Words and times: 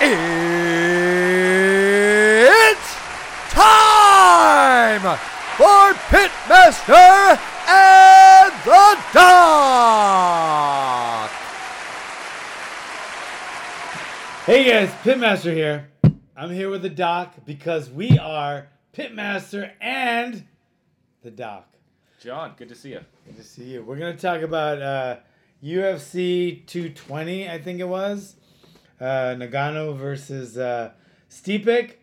It's 0.00 0.14
time 3.50 5.00
for 5.56 5.92
Pitmaster 6.06 7.36
and 7.66 8.52
the 8.64 8.98
Doc. 9.12 9.28
Hey 14.46 14.70
guys, 14.70 14.88
Pitmaster 15.02 15.52
here. 15.52 15.88
I'm 16.36 16.50
here 16.50 16.70
with 16.70 16.82
the 16.82 16.90
Doc 16.90 17.34
because 17.44 17.90
we 17.90 18.16
are 18.20 18.68
Pitmaster 18.96 19.72
and 19.80 20.44
the 21.24 21.32
Doc. 21.32 21.66
John, 22.20 22.54
good 22.56 22.68
to 22.68 22.76
see 22.76 22.90
you. 22.90 23.00
Good 23.26 23.38
to 23.38 23.42
see 23.42 23.64
you. 23.64 23.82
We're 23.82 23.98
gonna 23.98 24.16
talk 24.16 24.42
about 24.42 24.80
uh, 24.80 25.16
UFC 25.60 26.64
220, 26.66 27.50
I 27.50 27.58
think 27.60 27.80
it 27.80 27.88
was. 27.88 28.36
Uh, 29.00 29.34
Nagano 29.36 29.96
versus 29.96 30.58
uh, 30.58 30.90
Stipik. 31.28 31.98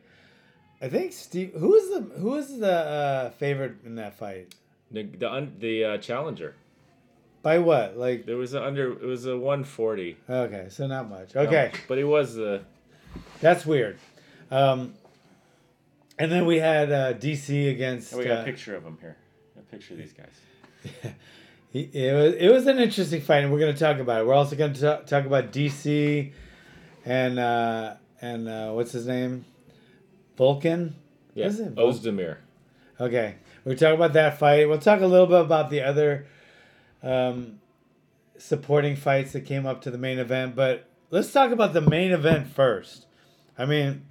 I 0.82 0.90
think 0.90 1.14
Steve. 1.14 1.54
Who 1.58 1.76
is 1.76 1.90
the 1.90 2.02
who 2.20 2.36
is 2.36 2.60
the 2.60 2.72
uh, 2.72 3.30
favorite 3.32 3.78
in 3.86 3.96
that 3.96 4.18
fight? 4.18 4.56
The 4.92 5.04
the, 5.04 5.32
un, 5.32 5.56
the 5.60 5.84
uh, 5.84 5.98
challenger. 5.98 6.56
By 7.42 7.60
what? 7.60 7.98
Like 7.98 8.26
There 8.26 8.38
was 8.38 8.54
a 8.54 8.64
under. 8.64 8.92
It 8.92 9.06
was 9.06 9.26
a 9.26 9.38
140. 9.38 10.18
okay, 10.30 10.68
so 10.70 10.88
not 10.88 11.10
much. 11.10 11.36
Okay, 11.36 11.72
but 11.88 11.98
he 11.98 12.04
was 12.04 12.36
the. 12.36 12.62
that's 13.40 13.66
weird. 13.66 13.98
Um, 14.52 14.94
and 16.18 16.32
then 16.32 16.46
we 16.46 16.60
had 16.60 16.92
uh, 16.92 17.14
DC 17.14 17.70
against. 17.72 18.14
Oh, 18.14 18.18
we 18.18 18.26
got 18.26 18.40
uh, 18.40 18.42
a 18.42 18.46
picture 18.46 18.76
of 18.76 18.84
him 18.84 18.98
here. 19.02 19.18
A 19.58 19.62
picture 19.62 19.94
of 19.94 20.00
these 20.00 20.14
guys. 20.14 21.14
It 21.78 22.14
was 22.16 22.34
it 22.36 22.48
was 22.48 22.68
an 22.68 22.80
interesting 22.80 23.20
fight, 23.20 23.44
and 23.44 23.52
we're 23.52 23.60
going 23.60 23.74
to 23.74 23.78
talk 23.80 24.00
about 24.00 24.22
it. 24.22 24.28
We're 24.28 24.34
also 24.34 24.56
going 24.56 24.72
to 24.72 25.04
talk 25.06 25.26
about 25.26 25.52
DC 25.52 26.32
and 27.06 27.40
uh, 27.40 27.96
and 28.22 28.50
uh, 28.50 28.72
what's 28.72 28.92
his 28.92 29.08
name, 29.08 29.46
Volkan. 30.38 30.94
Yeah. 31.34 31.48
Is 31.48 31.60
it 31.60 31.76
Ozdemir. 31.76 32.38
Okay, 33.00 33.36
we 33.64 33.76
talk 33.76 33.94
about 33.94 34.14
that 34.14 34.40
fight. 34.40 34.68
We'll 34.68 34.80
talk 34.80 35.02
a 35.02 35.08
little 35.08 35.28
bit 35.28 35.42
about 35.42 35.70
the 35.70 35.82
other 35.82 36.26
um, 37.04 37.60
supporting 38.38 38.96
fights 38.96 39.34
that 39.34 39.42
came 39.42 39.66
up 39.66 39.82
to 39.82 39.92
the 39.92 39.98
main 39.98 40.18
event, 40.18 40.56
but 40.56 40.90
let's 41.12 41.32
talk 41.32 41.52
about 41.52 41.74
the 41.74 41.82
main 41.82 42.12
event 42.12 42.48
first. 42.48 43.06
I 43.58 43.66
mean, 43.66 44.06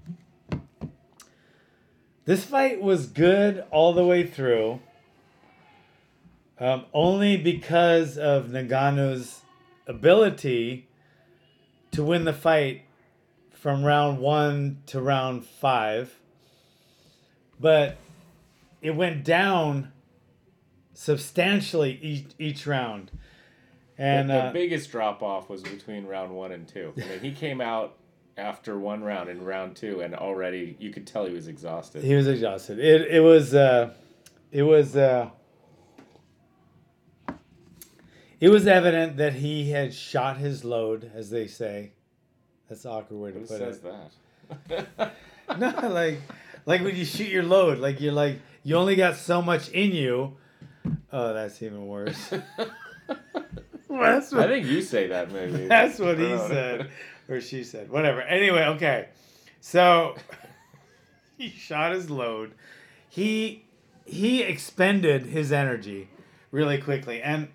this 2.25 2.45
fight 2.45 2.81
was 2.81 3.07
good 3.07 3.65
all 3.71 3.93
the 3.93 4.05
way 4.05 4.27
through. 4.27 4.81
Um, 6.59 6.85
only 6.93 7.37
because 7.37 8.17
of 8.17 8.47
Nagano's 8.47 9.43
ability 9.87 10.89
to 11.95 12.05
win 12.05 12.25
the 12.25 12.33
fight 12.33 12.83
from 13.53 13.85
round 13.85 14.19
one 14.19 14.83
to 14.87 15.01
round 15.01 15.45
five. 15.45 16.15
But 17.59 17.97
it 18.83 18.95
went 18.95 19.25
down 19.25 19.93
substantially 20.93 21.99
each, 22.03 22.27
each 22.39 22.67
round. 22.67 23.11
And 23.97 24.29
the, 24.29 24.35
the 24.35 24.41
uh, 24.41 24.53
biggest 24.53 24.91
drop 24.91 25.23
off 25.23 25.49
was 25.49 25.63
between 25.63 26.07
round 26.07 26.35
one 26.35 26.53
and 26.53 26.67
two. 26.67 26.93
I 26.97 27.01
mean, 27.01 27.21
he 27.21 27.33
came 27.33 27.61
out 27.61 27.97
after 28.37 28.79
one 28.79 29.05
round 29.05 29.29
in 29.29 29.45
round 29.45 29.77
two, 29.77 30.01
and 30.01 30.15
already 30.15 30.77
you 30.81 30.91
could 30.91 31.07
tell 31.07 31.25
he 31.27 31.33
was 31.33 31.47
exhausted. 31.47 32.03
he 32.03 32.15
was 32.15 32.27
exhausted. 32.27 32.81
It, 32.81 33.03
it 33.03 33.21
was 33.21 33.55
uh, 33.55 33.95
it 34.51 34.65
was 34.65 34.97
uh, 34.97 35.31
it 38.45 38.51
was 38.51 38.67
evident 38.67 39.17
that 39.17 39.33
he 39.33 39.71
had 39.71 39.95
shot 39.95 40.37
his 40.37 40.67
load, 40.67 41.11
as 41.15 41.31
they 41.31 41.47
say. 41.47 41.93
That's 42.69 42.83
the 42.83 42.91
awkward 42.91 43.17
way 43.17 43.33
to 43.33 43.39
put 43.39 43.59
it. 43.59 43.65
Who 43.65 43.71
put 43.71 43.81
says 43.81 44.13
it. 44.69 44.87
that? 44.99 45.59
no, 45.59 45.89
like 45.89 46.21
like 46.67 46.83
when 46.83 46.95
you 46.95 47.07
shoot 47.07 47.29
your 47.29 47.43
load, 47.43 47.79
like 47.79 48.03
you're 48.03 48.13
like 48.13 48.41
you 48.63 48.77
only 48.77 48.97
got 48.97 49.17
so 49.17 49.41
much 49.41 49.71
in 49.71 49.93
you. 49.93 50.37
Oh, 51.11 51.33
that's 51.33 51.63
even 51.63 51.87
worse. 51.87 52.29
that's 53.89 54.35
I 54.35 54.47
think 54.47 54.67
you 54.67 54.83
say 54.83 55.07
that 55.07 55.33
maybe. 55.33 55.67
that's 55.67 55.99
what 55.99 56.19
he 56.19 56.27
I 56.27 56.29
don't 56.29 56.39
know. 56.41 56.49
said, 56.49 56.91
or 57.31 57.41
she 57.41 57.65
said, 57.65 57.89
whatever. 57.91 58.21
Anyway, 58.21 58.63
okay, 58.77 59.09
so 59.63 60.17
he 61.39 61.49
shot 61.49 61.93
his 61.93 62.11
load. 62.11 62.53
He 63.09 63.65
he 64.05 64.43
expended 64.43 65.25
his 65.25 65.51
energy 65.51 66.11
really 66.51 66.77
quickly, 66.77 67.23
and 67.23 67.49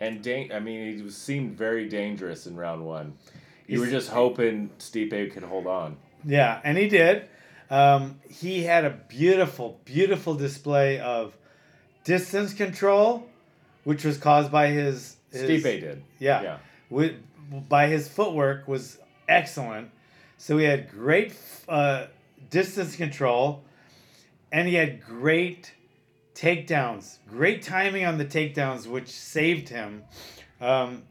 And 0.00 0.22
dan- 0.22 0.50
I 0.52 0.60
mean, 0.60 0.96
he 0.96 1.02
was, 1.02 1.16
seemed 1.16 1.56
very 1.56 1.88
dangerous 1.88 2.46
in 2.46 2.56
round 2.56 2.84
one. 2.84 3.14
You 3.66 3.80
were 3.80 3.86
just 3.90 4.10
hoping 4.10 4.70
Stipe 4.78 5.32
could 5.32 5.42
hold 5.42 5.66
on. 5.66 5.96
Yeah, 6.24 6.60
and 6.62 6.78
he 6.78 6.88
did. 6.88 7.28
Um, 7.70 8.20
he 8.28 8.62
had 8.62 8.84
a 8.84 8.90
beautiful, 8.90 9.80
beautiful 9.84 10.34
display 10.34 11.00
of 11.00 11.36
distance 12.04 12.52
control, 12.54 13.26
which 13.84 14.04
was 14.04 14.18
caused 14.18 14.52
by 14.52 14.68
his, 14.68 15.16
his 15.32 15.42
Stipe 15.42 15.80
did. 15.80 16.02
Yeah, 16.18 16.42
Yeah. 16.42 16.58
With, 16.90 17.14
by 17.68 17.88
his 17.88 18.06
footwork 18.08 18.68
was 18.68 18.98
excellent. 19.28 19.90
So 20.38 20.58
he 20.58 20.64
had 20.64 20.90
great 20.90 21.34
uh, 21.68 22.06
distance 22.50 22.94
control, 22.94 23.64
and 24.52 24.68
he 24.68 24.74
had 24.74 25.02
great 25.04 25.72
takedowns, 26.36 27.18
great 27.28 27.62
timing 27.62 28.04
on 28.04 28.18
the 28.18 28.24
takedowns, 28.24 28.86
which 28.86 29.08
saved 29.08 29.70
him. 29.70 30.04
Um, 30.60 31.04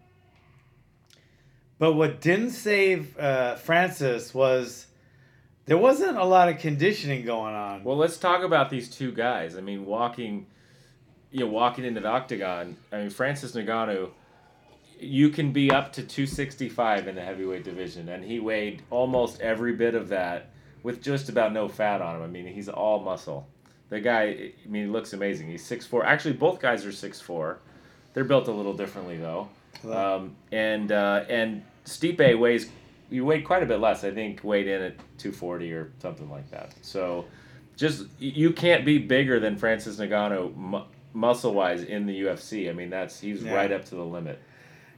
but 1.80 1.94
what 1.94 2.22
didn't 2.22 2.52
save 2.52 3.18
uh, 3.18 3.56
Francis 3.56 4.34
was 4.34 4.86
there 5.66 5.78
wasn't 5.78 6.18
a 6.18 6.24
lot 6.24 6.48
of 6.48 6.60
conditioning 6.60 7.26
going 7.26 7.56
on. 7.56 7.84
Well, 7.84 7.98
let's 7.98 8.18
talk 8.18 8.44
about 8.44 8.70
these 8.70 8.90
two 8.90 9.12
guys. 9.12 9.58
I 9.58 9.62
mean, 9.62 9.86
walking, 9.86 10.46
you 11.32 11.40
know, 11.42 11.48
walking 11.48 11.86
into 11.86 12.02
the 12.02 12.08
octagon. 12.08 12.78
I 12.92 12.98
mean, 12.98 13.10
Francis 13.10 13.54
Ngannou, 13.54 14.12
you 15.00 15.30
can 15.30 15.52
be 15.52 15.72
up 15.72 15.92
to 15.94 16.04
265 16.04 17.08
in 17.08 17.16
the 17.16 17.22
heavyweight 17.22 17.64
division, 17.64 18.10
and 18.10 18.24
he 18.24 18.40
weighed 18.40 18.84
almost 18.92 19.42
every 19.42 19.74
bit 19.74 19.96
of 19.96 20.10
that 20.10 20.52
with 20.84 21.02
just 21.02 21.30
about 21.30 21.52
no 21.52 21.68
fat 21.68 22.00
on 22.00 22.18
him. 22.18 22.22
I 22.22 22.28
mean, 22.28 22.46
he's 22.46 22.70
all 22.70 23.02
muscle. 23.02 23.48
The 23.90 24.00
guy, 24.00 24.24
I 24.24 24.68
mean, 24.68 24.86
he 24.86 24.90
looks 24.90 25.14
amazing. 25.14 25.48
He's 25.50 25.64
6'4". 25.68 26.04
Actually, 26.06 26.34
both 26.34 26.60
guys 26.60 26.86
are 26.86 26.90
6'4". 26.90 27.58
They're 28.14 28.24
built 28.24 28.48
a 28.48 28.52
little 28.52 28.74
differently, 28.74 29.18
though. 29.18 29.50
Um, 29.92 30.36
and 30.52 30.92
uh, 30.92 31.26
and 31.30 31.64
Stipe 31.86 32.40
weighs 32.40 32.70
you 33.12 33.24
weighed 33.24 33.44
quite 33.46 33.62
a 33.62 33.66
bit 33.68 33.80
less. 33.80 34.04
I 34.04 34.10
think 34.12 34.44
weighed 34.44 34.68
in 34.68 34.82
at 34.82 34.98
240 35.20 35.72
or 35.74 35.92
something 36.02 36.30
like 36.32 36.50
that. 36.50 36.74
So 36.82 37.26
just 37.76 38.06
you 38.18 38.52
can't 38.52 38.84
be 38.86 38.98
bigger 38.98 39.40
than 39.40 39.58
Francis 39.58 39.98
Ngannou 39.98 40.56
mu- 40.56 40.82
muscle 41.14 41.54
wise 41.54 41.84
in 41.84 42.08
the 42.08 42.22
UFC. 42.24 42.70
I 42.70 42.74
mean 42.74 42.90
that's 42.90 43.20
he's 43.20 43.44
Yeah. 43.44 43.54
right 43.54 43.72
up 43.72 43.86
to 43.86 43.96
the 43.96 44.04
limit. 44.06 44.40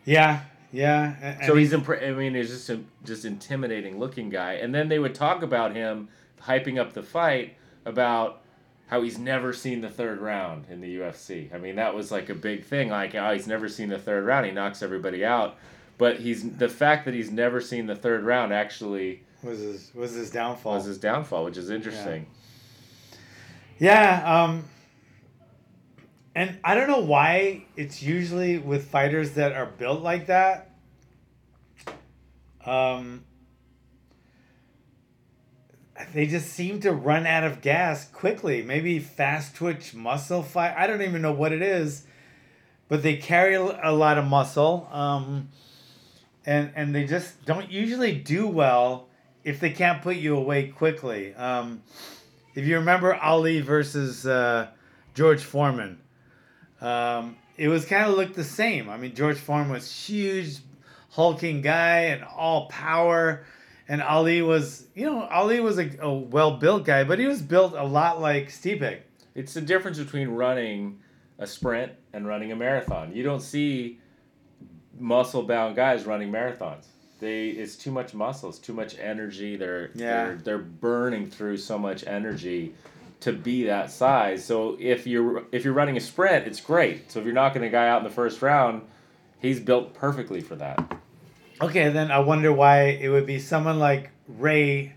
yeah, 0.05 0.41
yeah. 0.71 1.45
So 1.47 1.55
he's 1.55 1.73
impre- 1.73 2.07
I 2.07 2.11
mean 2.13 2.35
he's 2.35 2.49
just 2.49 2.69
a 2.69 2.79
just 3.03 3.25
intimidating 3.25 3.99
looking 3.99 4.29
guy. 4.29 4.53
And 4.53 4.73
then 4.73 4.87
they 4.87 4.99
would 4.99 5.15
talk 5.15 5.41
about 5.41 5.75
him 5.75 6.07
hyping 6.41 6.79
up 6.79 6.93
the 6.93 7.03
fight 7.03 7.55
about 7.83 8.41
how 8.87 9.01
he's 9.01 9.17
never 9.17 9.53
seen 9.53 9.81
the 9.81 9.89
third 9.89 10.19
round 10.19 10.65
in 10.69 10.81
the 10.81 10.97
UFC. 10.97 11.53
I 11.53 11.57
mean 11.57 11.75
that 11.75 11.93
was 11.93 12.11
like 12.11 12.29
a 12.29 12.35
big 12.35 12.65
thing. 12.65 12.89
Like 12.89 13.15
oh 13.15 13.33
he's 13.33 13.47
never 13.47 13.69
seen 13.69 13.89
the 13.89 13.99
third 13.99 14.25
round. 14.25 14.45
He 14.45 14.51
knocks 14.51 14.81
everybody 14.81 15.23
out. 15.23 15.57
But 15.97 16.19
he's 16.19 16.49
the 16.57 16.69
fact 16.69 17.05
that 17.05 17.13
he's 17.13 17.31
never 17.31 17.59
seen 17.59 17.87
the 17.87 17.95
third 17.95 18.23
round 18.23 18.53
actually 18.53 19.23
was 19.43 19.59
his 19.59 19.91
was 19.93 20.13
his 20.13 20.31
downfall. 20.31 20.75
was 20.75 20.85
his 20.85 20.97
downfall, 20.97 21.45
which 21.45 21.57
is 21.57 21.69
interesting. 21.69 22.27
Yeah, 23.79 24.43
um 24.43 24.63
and 26.35 26.57
I 26.63 26.75
don't 26.75 26.87
know 26.87 26.99
why 27.01 27.65
it's 27.75 28.01
usually 28.01 28.57
with 28.57 28.85
fighters 28.89 29.31
that 29.31 29.53
are 29.53 29.65
built 29.65 30.01
like 30.01 30.27
that. 30.27 30.71
Um 32.65 33.23
they 36.13 36.27
just 36.27 36.49
seem 36.49 36.79
to 36.81 36.91
run 36.91 37.25
out 37.25 37.43
of 37.43 37.61
gas 37.61 38.07
quickly. 38.09 38.61
Maybe 38.61 38.99
fast 38.99 39.55
twitch 39.55 39.93
muscle 39.93 40.43
fight. 40.43 40.75
I 40.77 40.87
don't 40.87 41.01
even 41.01 41.21
know 41.21 41.31
what 41.31 41.51
it 41.51 41.61
is, 41.61 42.05
but 42.87 43.03
they 43.03 43.17
carry 43.17 43.55
a 43.55 43.91
lot 43.91 44.17
of 44.17 44.25
muscle. 44.25 44.87
Um 44.91 45.49
and 46.45 46.71
and 46.75 46.95
they 46.95 47.05
just 47.05 47.45
don't 47.45 47.69
usually 47.71 48.13
do 48.15 48.47
well 48.47 49.07
if 49.43 49.59
they 49.59 49.71
can't 49.71 50.01
put 50.01 50.17
you 50.17 50.35
away 50.37 50.67
quickly. 50.67 51.33
Um 51.35 51.81
if 52.57 52.65
you 52.65 52.77
remember 52.77 53.13
Ali 53.13 53.61
versus 53.61 54.25
uh, 54.25 54.65
George 55.13 55.43
Foreman, 55.43 55.99
um, 56.81 57.35
it 57.55 57.67
was 57.67 57.85
kind 57.85 58.09
of 58.09 58.17
looked 58.17 58.33
the 58.33 58.43
same. 58.43 58.89
I 58.89 58.97
mean, 58.97 59.13
George 59.13 59.37
Foreman 59.37 59.71
was 59.71 59.91
huge, 59.91 60.57
hulking 61.11 61.61
guy 61.61 62.05
and 62.05 62.23
all 62.23 62.67
power, 62.69 63.45
and 63.89 64.01
Ali 64.01 64.41
was, 64.41 64.87
you 64.95 65.05
know, 65.05 65.21
Ali 65.23 65.59
was 65.59 65.77
a, 65.79 65.89
a 66.01 66.13
well 66.13 66.57
built 66.57 66.85
guy, 66.85 67.03
but 67.03 67.19
he 67.19 67.25
was 67.25 67.41
built 67.41 67.73
a 67.73 67.83
lot 67.83 68.21
like 68.21 68.49
Stipe. 68.49 68.99
It's 69.35 69.53
the 69.53 69.61
difference 69.61 69.97
between 69.99 70.29
running 70.29 70.99
a 71.39 71.45
sprint 71.47 71.91
and 72.13 72.27
running 72.27 72.51
a 72.51 72.55
marathon. 72.55 73.15
You 73.15 73.23
don't 73.23 73.41
see 73.41 73.99
muscle 74.99 75.43
bound 75.43 75.75
guys 75.75 76.05
running 76.05 76.31
marathons. 76.31 76.85
They 77.19 77.49
it's 77.49 77.75
too 77.75 77.91
much 77.91 78.13
muscle, 78.13 78.49
it's 78.49 78.59
too 78.59 78.73
much 78.73 78.97
energy. 78.99 79.55
They're 79.55 79.89
Yeah. 79.95 80.25
they're 80.25 80.35
they're 80.35 80.57
burning 80.57 81.29
through 81.29 81.57
so 81.57 81.77
much 81.77 82.05
energy 82.05 82.73
to 83.21 83.33
be 83.33 83.63
that 83.65 83.91
size. 83.91 84.43
So 84.45 84.77
if 84.79 85.07
you're 85.07 85.45
if 85.51 85.63
you're 85.65 85.73
running 85.73 85.97
a 85.97 85.99
sprint, 85.99 86.45
it's 86.47 86.61
great. 86.61 87.11
So 87.11 87.19
if 87.19 87.25
you're 87.25 87.33
knocking 87.33 87.63
a 87.63 87.69
guy 87.69 87.87
out 87.87 87.99
in 87.99 88.03
the 88.03 88.13
first 88.13 88.41
round, 88.41 88.83
he's 89.39 89.59
built 89.59 89.93
perfectly 89.93 90.41
for 90.41 90.55
that. 90.57 90.97
Okay, 91.61 91.89
then 91.89 92.11
I 92.11 92.19
wonder 92.19 92.51
why 92.53 92.83
it 92.89 93.09
would 93.09 93.25
be 93.25 93.39
someone 93.39 93.79
like 93.79 94.11
Ray, 94.27 94.93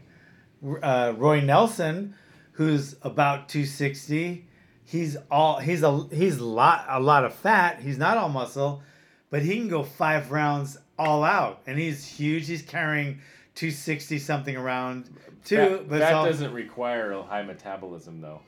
uh, 0.83 1.15
Roy 1.17 1.41
Nelson, 1.41 2.15
who's 2.53 2.97
about 3.03 3.49
two 3.49 3.65
sixty. 3.65 4.47
He's 4.85 5.17
all 5.31 5.59
he's 5.59 5.83
a 5.83 6.07
he's 6.13 6.39
lot 6.39 6.85
a 6.89 7.01
lot 7.01 7.25
of 7.25 7.35
fat. 7.35 7.81
He's 7.81 7.97
not 7.97 8.19
all 8.19 8.29
muscle, 8.29 8.83
but 9.31 9.43
he 9.43 9.57
can 9.57 9.69
go 9.69 9.83
five 9.83 10.31
rounds 10.33 10.77
all 10.99 11.25
out, 11.25 11.63
and 11.67 11.79
he's 11.79 12.07
huge. 12.07 12.47
He's 12.47 12.63
carrying 12.63 13.21
two 13.55 13.71
sixty 13.71 14.19
something 14.19 14.57
around 14.57 15.09
too. 15.45 15.57
Fat, 15.57 15.89
but 15.89 16.01
fat 16.01 16.13
all- 16.13 16.25
doesn't 16.27 16.53
require 16.53 17.13
a 17.13 17.23
high 17.23 17.43
metabolism 17.43 18.21
though. 18.21 18.41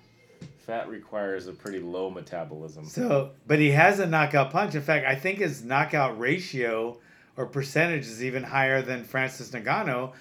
Fat 0.66 0.88
requires 0.88 1.46
a 1.48 1.52
pretty 1.52 1.80
low 1.80 2.10
metabolism. 2.10 2.84
So, 2.84 3.30
but 3.46 3.58
he 3.58 3.70
has 3.70 3.98
a 4.00 4.06
knockout 4.06 4.50
punch. 4.50 4.74
In 4.74 4.82
fact, 4.82 5.06
I 5.06 5.14
think 5.16 5.38
his 5.38 5.64
knockout 5.64 6.18
ratio 6.20 6.98
or 7.36 7.46
percentage 7.46 8.06
is 8.06 8.22
even 8.22 8.42
higher 8.42 8.82
than 8.82 9.04
Francis 9.04 9.50
Nagano, 9.50 10.12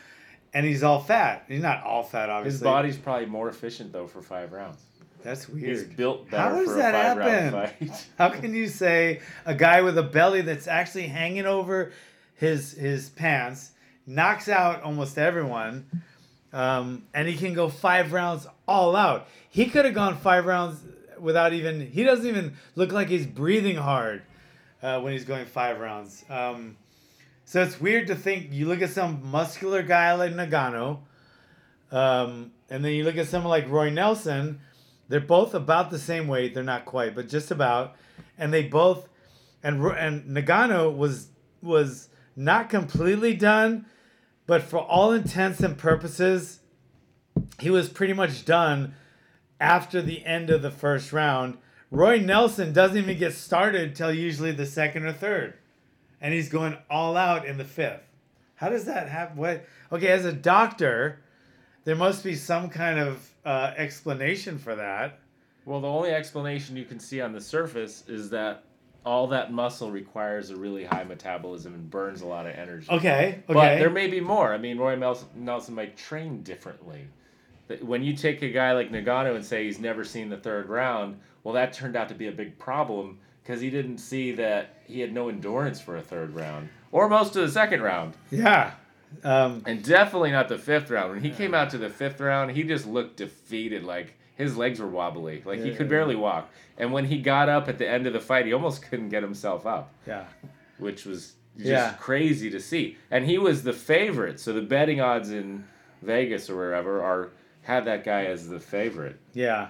and 0.53 0.65
he's 0.65 0.83
all 0.83 0.99
fat. 0.99 1.45
He's 1.47 1.61
not 1.61 1.83
all 1.83 2.03
fat, 2.03 2.29
obviously. 2.29 2.57
His 2.57 2.63
body's 2.63 2.97
probably 2.97 3.25
more 3.27 3.49
efficient 3.49 3.91
though 3.93 4.07
for 4.07 4.21
five 4.21 4.51
rounds. 4.51 4.79
That's 5.23 5.45
He's 5.45 5.53
weird. 5.53 5.95
built 5.97 6.27
How 6.31 6.49
better 6.49 6.55
does 6.65 6.71
for 6.71 6.77
that 6.77 6.95
a 6.95 6.97
five 6.97 7.17
happen? 7.23 7.53
round 7.53 7.71
fight. 7.91 8.07
How 8.17 8.29
can 8.29 8.55
you 8.55 8.67
say 8.67 9.21
a 9.45 9.53
guy 9.53 9.81
with 9.81 9.97
a 9.97 10.03
belly 10.03 10.41
that's 10.41 10.67
actually 10.67 11.07
hanging 11.07 11.45
over 11.45 11.91
his 12.35 12.71
his 12.73 13.09
pants 13.09 13.71
knocks 14.07 14.49
out 14.49 14.81
almost 14.81 15.19
everyone, 15.19 15.85
um, 16.53 17.03
and 17.13 17.27
he 17.27 17.35
can 17.37 17.53
go 17.53 17.69
five 17.69 18.13
rounds 18.13 18.47
all 18.67 18.95
out? 18.95 19.27
He 19.49 19.67
could 19.67 19.85
have 19.85 19.93
gone 19.93 20.17
five 20.17 20.45
rounds 20.45 20.79
without 21.19 21.53
even. 21.53 21.81
He 21.91 22.03
doesn't 22.03 22.25
even 22.25 22.55
look 22.75 22.91
like 22.91 23.07
he's 23.09 23.27
breathing 23.27 23.75
hard 23.75 24.23
uh, 24.81 25.01
when 25.01 25.13
he's 25.13 25.25
going 25.25 25.45
five 25.45 25.79
rounds. 25.79 26.25
Um, 26.29 26.77
so 27.51 27.61
it's 27.61 27.81
weird 27.81 28.07
to 28.07 28.15
think 28.15 28.53
you 28.53 28.65
look 28.65 28.81
at 28.81 28.91
some 28.91 29.29
muscular 29.29 29.83
guy 29.83 30.13
like 30.13 30.31
Nagano, 30.31 30.99
um, 31.91 32.53
and 32.69 32.85
then 32.85 32.93
you 32.93 33.03
look 33.03 33.17
at 33.17 33.27
someone 33.27 33.49
like 33.49 33.69
Roy 33.69 33.89
Nelson. 33.89 34.61
They're 35.09 35.19
both 35.19 35.53
about 35.53 35.91
the 35.91 35.99
same 35.99 36.29
weight. 36.29 36.53
They're 36.53 36.63
not 36.63 36.85
quite, 36.85 37.13
but 37.13 37.27
just 37.27 37.51
about. 37.51 37.97
And 38.37 38.53
they 38.53 38.63
both, 38.63 39.09
and 39.61 39.83
and 39.85 40.23
Nagano 40.33 40.95
was 40.95 41.27
was 41.61 42.07
not 42.37 42.69
completely 42.69 43.33
done, 43.33 43.85
but 44.47 44.61
for 44.61 44.79
all 44.79 45.11
intents 45.11 45.59
and 45.59 45.77
purposes, 45.77 46.61
he 47.59 47.69
was 47.69 47.89
pretty 47.89 48.13
much 48.13 48.45
done 48.45 48.93
after 49.59 50.01
the 50.01 50.25
end 50.25 50.49
of 50.49 50.61
the 50.61 50.71
first 50.71 51.11
round. 51.11 51.57
Roy 51.91 52.17
Nelson 52.17 52.71
doesn't 52.71 52.97
even 52.97 53.17
get 53.17 53.33
started 53.33 53.93
till 53.93 54.13
usually 54.13 54.53
the 54.53 54.65
second 54.65 55.05
or 55.05 55.11
third, 55.11 55.55
and 56.21 56.33
he's 56.33 56.49
going 56.49 56.77
all 56.89 57.17
out 57.17 57.45
in 57.45 57.57
the 57.57 57.65
fifth. 57.65 58.03
How 58.55 58.69
does 58.69 58.85
that 58.85 59.09
happen? 59.09 59.37
What? 59.37 59.65
Okay, 59.91 60.07
as 60.07 60.25
a 60.25 60.31
doctor, 60.31 61.19
there 61.83 61.95
must 61.95 62.23
be 62.23 62.35
some 62.35 62.69
kind 62.69 62.99
of 62.99 63.29
uh, 63.43 63.73
explanation 63.75 64.59
for 64.59 64.75
that. 64.75 65.19
Well, 65.65 65.81
the 65.81 65.87
only 65.87 66.11
explanation 66.11 66.77
you 66.77 66.85
can 66.85 66.99
see 66.99 67.21
on 67.21 67.33
the 67.33 67.41
surface 67.41 68.03
is 68.07 68.29
that 68.29 68.63
all 69.03 69.27
that 69.27 69.51
muscle 69.51 69.89
requires 69.89 70.51
a 70.51 70.55
really 70.55 70.83
high 70.83 71.03
metabolism 71.03 71.73
and 71.73 71.89
burns 71.89 72.21
a 72.21 72.27
lot 72.27 72.45
of 72.45 72.53
energy. 72.55 72.87
Okay, 72.89 72.99
okay. 72.99 73.43
But 73.47 73.79
there 73.79 73.89
may 73.89 74.07
be 74.07 74.21
more. 74.21 74.53
I 74.53 74.57
mean, 74.57 74.77
Roy 74.77 74.95
Nelson, 74.95 75.27
Nelson 75.35 75.73
might 75.73 75.97
train 75.97 76.43
differently. 76.43 77.07
When 77.81 78.03
you 78.03 78.15
take 78.15 78.41
a 78.41 78.49
guy 78.49 78.73
like 78.73 78.91
Nagano 78.91 79.35
and 79.35 79.45
say 79.45 79.65
he's 79.65 79.79
never 79.79 80.03
seen 80.03 80.29
the 80.29 80.37
third 80.37 80.69
round, 80.69 81.19
well, 81.43 81.53
that 81.55 81.73
turned 81.73 81.95
out 81.95 82.09
to 82.09 82.15
be 82.15 82.27
a 82.27 82.31
big 82.31 82.59
problem 82.59 83.17
because 83.43 83.61
he 83.61 83.69
didn't 83.69 83.97
see 83.97 84.31
that 84.33 84.75
he 84.85 84.99
had 84.99 85.13
no 85.13 85.29
endurance 85.29 85.79
for 85.81 85.97
a 85.97 86.01
third 86.01 86.35
round 86.35 86.69
or 86.91 87.07
most 87.09 87.35
of 87.35 87.41
the 87.43 87.51
second 87.51 87.81
round, 87.81 88.13
yeah. 88.31 88.71
Um, 89.23 89.63
and 89.65 89.83
definitely 89.83 90.31
not 90.31 90.47
the 90.47 90.57
fifth 90.57 90.89
round. 90.89 91.11
When 91.11 91.21
he 91.21 91.31
came 91.31 91.53
out 91.53 91.69
to 91.71 91.77
the 91.77 91.89
fifth 91.89 92.21
round, 92.21 92.51
he 92.51 92.63
just 92.63 92.85
looked 92.87 93.17
defeated. 93.17 93.83
Like 93.83 94.13
his 94.35 94.55
legs 94.55 94.79
were 94.79 94.87
wobbly, 94.87 95.41
like 95.45 95.59
he 95.59 95.71
could 95.71 95.87
yeah. 95.87 95.89
barely 95.89 96.15
walk. 96.15 96.49
And 96.77 96.91
when 96.93 97.05
he 97.05 97.21
got 97.21 97.49
up 97.49 97.67
at 97.67 97.77
the 97.77 97.87
end 97.87 98.07
of 98.07 98.13
the 98.13 98.19
fight, 98.19 98.45
he 98.45 98.53
almost 98.53 98.81
couldn't 98.83 99.09
get 99.09 99.21
himself 99.21 99.65
up 99.65 99.93
yeah. 100.07 100.25
which 100.79 101.05
was 101.05 101.33
just 101.57 101.67
Yeah. 101.67 101.93
crazy 101.99 102.49
to 102.49 102.59
see. 102.59 102.97
And 103.11 103.25
he 103.25 103.37
was 103.37 103.63
the 103.63 103.73
favorite, 103.73 104.39
so 104.39 104.53
the 104.53 104.61
betting 104.61 104.99
odds 105.01 105.29
in 105.31 105.65
Vegas 106.01 106.49
or 106.49 106.55
wherever 106.55 107.03
are 107.03 107.29
have 107.63 107.85
that 107.85 108.03
guy 108.03 108.25
as 108.25 108.47
the 108.47 108.59
favorite. 108.59 109.19
Yeah. 109.33 109.67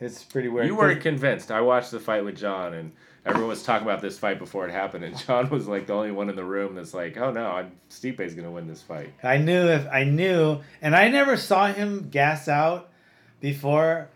It's 0.00 0.22
pretty 0.24 0.48
weird. 0.48 0.66
You 0.66 0.76
weren't 0.76 1.00
convinced. 1.00 1.50
I 1.50 1.60
watched 1.60 1.90
the 1.90 2.00
fight 2.00 2.24
with 2.24 2.36
John, 2.36 2.74
and 2.74 2.92
everyone 3.24 3.48
was 3.48 3.62
talking 3.62 3.86
about 3.86 4.02
this 4.02 4.18
fight 4.18 4.38
before 4.38 4.66
it 4.66 4.72
happened, 4.72 5.04
and 5.04 5.16
John 5.26 5.48
was 5.50 5.68
like 5.68 5.86
the 5.86 5.92
only 5.92 6.10
one 6.10 6.28
in 6.28 6.36
the 6.36 6.44
room 6.44 6.74
that's 6.74 6.94
like, 6.94 7.16
"Oh 7.16 7.30
no, 7.30 7.46
I'm, 7.46 7.72
Stipe's 7.90 8.34
gonna 8.34 8.50
win 8.50 8.66
this 8.66 8.82
fight." 8.82 9.12
I 9.22 9.38
knew 9.38 9.68
if 9.68 9.86
I 9.90 10.04
knew, 10.04 10.60
and 10.82 10.96
I 10.96 11.08
never 11.08 11.36
saw 11.36 11.72
him 11.72 12.08
gas 12.10 12.48
out 12.48 12.90
before, 13.40 14.08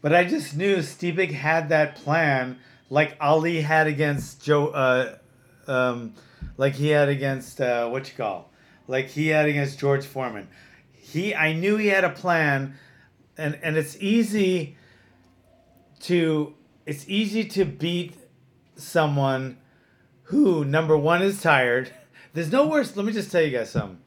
but 0.00 0.14
I 0.14 0.24
just 0.24 0.56
knew 0.56 0.78
Stipe 0.78 1.30
had 1.32 1.68
that 1.68 1.96
plan, 1.96 2.58
like 2.88 3.16
Ali 3.20 3.60
had 3.60 3.86
against 3.86 4.42
Joe, 4.42 4.68
uh, 4.68 5.18
um, 5.66 6.14
like 6.56 6.74
he 6.74 6.88
had 6.88 7.10
against 7.10 7.60
uh, 7.60 7.88
what 7.88 8.08
you 8.08 8.14
call, 8.16 8.50
like 8.88 9.08
he 9.08 9.28
had 9.28 9.46
against 9.46 9.78
George 9.78 10.06
Foreman. 10.06 10.48
He, 10.92 11.34
I 11.34 11.52
knew 11.52 11.76
he 11.76 11.88
had 11.88 12.04
a 12.04 12.10
plan, 12.10 12.74
and 13.36 13.58
and 13.62 13.76
it's 13.76 13.98
easy 14.00 14.76
to, 16.00 16.54
it's 16.86 17.08
easy 17.08 17.44
to 17.44 17.64
beat 17.64 18.14
someone 18.76 19.58
who 20.24 20.64
number 20.64 20.96
one 20.96 21.22
is 21.22 21.42
tired. 21.42 21.92
There's 22.32 22.52
no 22.52 22.66
worse. 22.66 22.96
Let 22.96 23.06
me 23.06 23.12
just 23.12 23.30
tell 23.30 23.42
you 23.42 23.56
guys 23.56 23.70
something. 23.70 23.98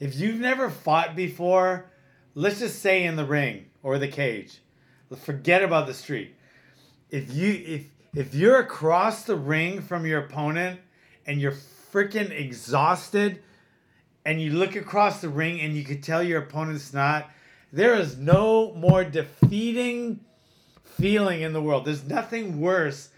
If 0.00 0.16
you've 0.16 0.40
never 0.40 0.68
fought 0.70 1.16
before, 1.16 1.90
let's 2.34 2.58
just 2.58 2.80
say 2.80 3.04
in 3.04 3.16
the 3.16 3.24
ring 3.24 3.66
or 3.82 3.98
the 3.98 4.08
cage, 4.08 4.60
forget 5.16 5.62
about 5.62 5.86
the 5.86 5.94
street. 5.94 6.34
If 7.10 7.32
you 7.32 7.62
if 7.64 7.86
if 8.14 8.34
you're 8.34 8.58
across 8.58 9.24
the 9.24 9.36
ring 9.36 9.80
from 9.80 10.04
your 10.04 10.20
opponent 10.20 10.80
and 11.26 11.40
you're 11.40 11.56
freaking 11.92 12.30
exhausted, 12.30 13.40
and 14.24 14.40
you 14.40 14.52
look 14.52 14.74
across 14.76 15.20
the 15.20 15.28
ring 15.28 15.60
and 15.60 15.76
you 15.76 15.84
can 15.84 16.00
tell 16.00 16.22
your 16.22 16.40
opponent's 16.40 16.92
not, 16.92 17.30
there 17.72 17.94
is 17.94 18.16
no 18.16 18.74
more 18.74 19.04
defeating 19.04 20.20
feeling 21.00 21.42
in 21.42 21.52
the 21.52 21.60
world. 21.62 21.84
There's 21.84 22.04
nothing 22.04 22.60
worse 22.60 23.08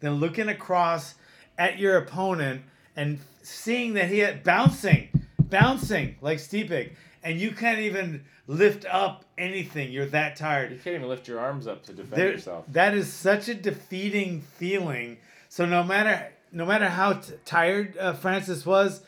than 0.00 0.14
looking 0.14 0.48
across 0.48 1.14
at 1.58 1.78
your 1.78 1.96
opponent 1.96 2.62
and 2.96 3.18
seeing 3.42 3.94
that 3.94 4.08
he 4.08 4.18
had 4.20 4.42
bouncing, 4.44 5.08
bouncing 5.38 6.16
like 6.20 6.38
Stipe, 6.38 6.90
and 7.22 7.40
you 7.40 7.52
can't 7.52 7.78
even 7.80 8.24
lift 8.46 8.84
up 8.90 9.24
anything. 9.38 9.90
You're 9.90 10.06
that 10.06 10.36
tired. 10.36 10.70
You 10.72 10.78
can't 10.78 10.96
even 10.96 11.08
lift 11.08 11.26
your 11.28 11.40
arms 11.40 11.66
up 11.66 11.82
to 11.84 11.92
defend 11.92 12.12
There- 12.20 12.32
yourself. 12.32 12.64
that 12.68 12.94
is 12.94 13.12
such 13.12 13.48
a 13.48 13.54
defeating 13.54 14.42
feeling. 14.42 15.18
So 15.48 15.64
no 15.64 15.82
matter 15.82 16.28
no 16.52 16.64
matter 16.64 16.88
how 16.88 17.14
t- 17.14 17.32
tired 17.44 17.96
uh, 17.98 18.12
Francis 18.12 18.64
was, 18.64 19.00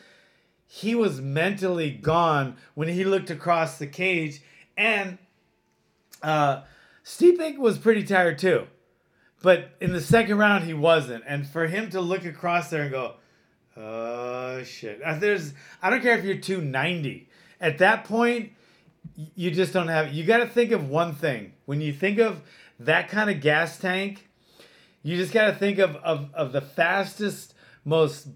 he 0.67 0.95
was 0.95 1.21
mentally 1.21 1.91
gone 1.91 2.57
when 2.75 2.89
he 2.89 3.05
looked 3.05 3.29
across 3.29 3.77
the 3.77 3.87
cage, 3.87 4.41
and 4.77 5.17
uh, 6.21 6.61
Stipe 7.07 7.57
was 7.57 7.77
pretty 7.77 8.03
tired 8.03 8.37
too. 8.37 8.67
But 9.41 9.69
in 9.79 9.93
the 9.93 10.01
second 10.01 10.37
round, 10.39 10.65
he 10.65 10.73
wasn't, 10.73 11.23
and 11.25 11.47
for 11.47 11.67
him 11.67 11.89
to 11.91 12.01
look 12.01 12.25
across 12.25 12.69
there 12.69 12.81
and 12.81 12.91
go, 12.91 13.13
"Oh 13.77 14.61
shit!" 14.63 15.01
Uh, 15.01 15.17
There's 15.17 15.53
I 15.81 15.89
don't 15.89 16.01
care 16.01 16.17
if 16.17 16.25
you're 16.25 16.35
290. 16.35 17.29
At 17.61 17.77
that 17.77 18.03
point, 18.03 18.51
you 19.35 19.51
just 19.51 19.71
don't 19.71 19.87
have. 19.87 20.13
You 20.13 20.25
got 20.25 20.39
to 20.39 20.47
think 20.47 20.71
of 20.71 20.89
one 20.89 21.13
thing 21.13 21.53
when 21.65 21.79
you 21.79 21.93
think 21.93 22.19
of 22.19 22.41
that 22.79 23.07
kind 23.07 23.29
of 23.29 23.39
gas 23.39 23.77
tank. 23.79 24.27
You 25.01 25.15
just 25.15 25.31
got 25.31 25.45
to 25.45 25.53
think 25.53 25.77
of, 25.77 25.95
of 25.97 26.33
of 26.33 26.51
the 26.51 26.61
fastest, 26.61 27.53
most 27.85 28.27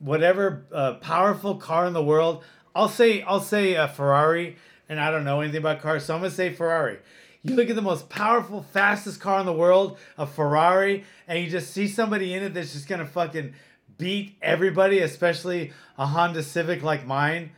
whatever 0.00 0.66
uh, 0.72 0.94
powerful 0.94 1.56
car 1.56 1.86
in 1.86 1.92
the 1.92 2.02
world. 2.02 2.42
I'll 2.74 2.88
say 2.88 3.22
I'll 3.22 3.40
say 3.40 3.74
a 3.74 3.86
Ferrari, 3.86 4.56
and 4.88 4.98
I 4.98 5.12
don't 5.12 5.24
know 5.24 5.42
anything 5.42 5.60
about 5.60 5.80
cars, 5.80 6.04
so 6.04 6.14
I'm 6.14 6.22
gonna 6.22 6.32
say 6.32 6.52
Ferrari. 6.52 6.98
You 7.46 7.54
look 7.54 7.70
at 7.70 7.76
the 7.76 7.82
most 7.82 8.08
powerful, 8.08 8.62
fastest 8.72 9.20
car 9.20 9.38
in 9.38 9.46
the 9.46 9.52
world, 9.52 9.98
a 10.18 10.26
Ferrari, 10.26 11.04
and 11.28 11.38
you 11.38 11.48
just 11.48 11.70
see 11.70 11.86
somebody 11.86 12.34
in 12.34 12.42
it 12.42 12.54
that's 12.54 12.72
just 12.72 12.88
gonna 12.88 13.06
fucking 13.06 13.54
beat 13.98 14.36
everybody, 14.42 14.98
especially 14.98 15.72
a 15.96 16.06
Honda 16.06 16.42
Civic 16.42 16.82
like 16.82 17.06
mine. 17.06 17.50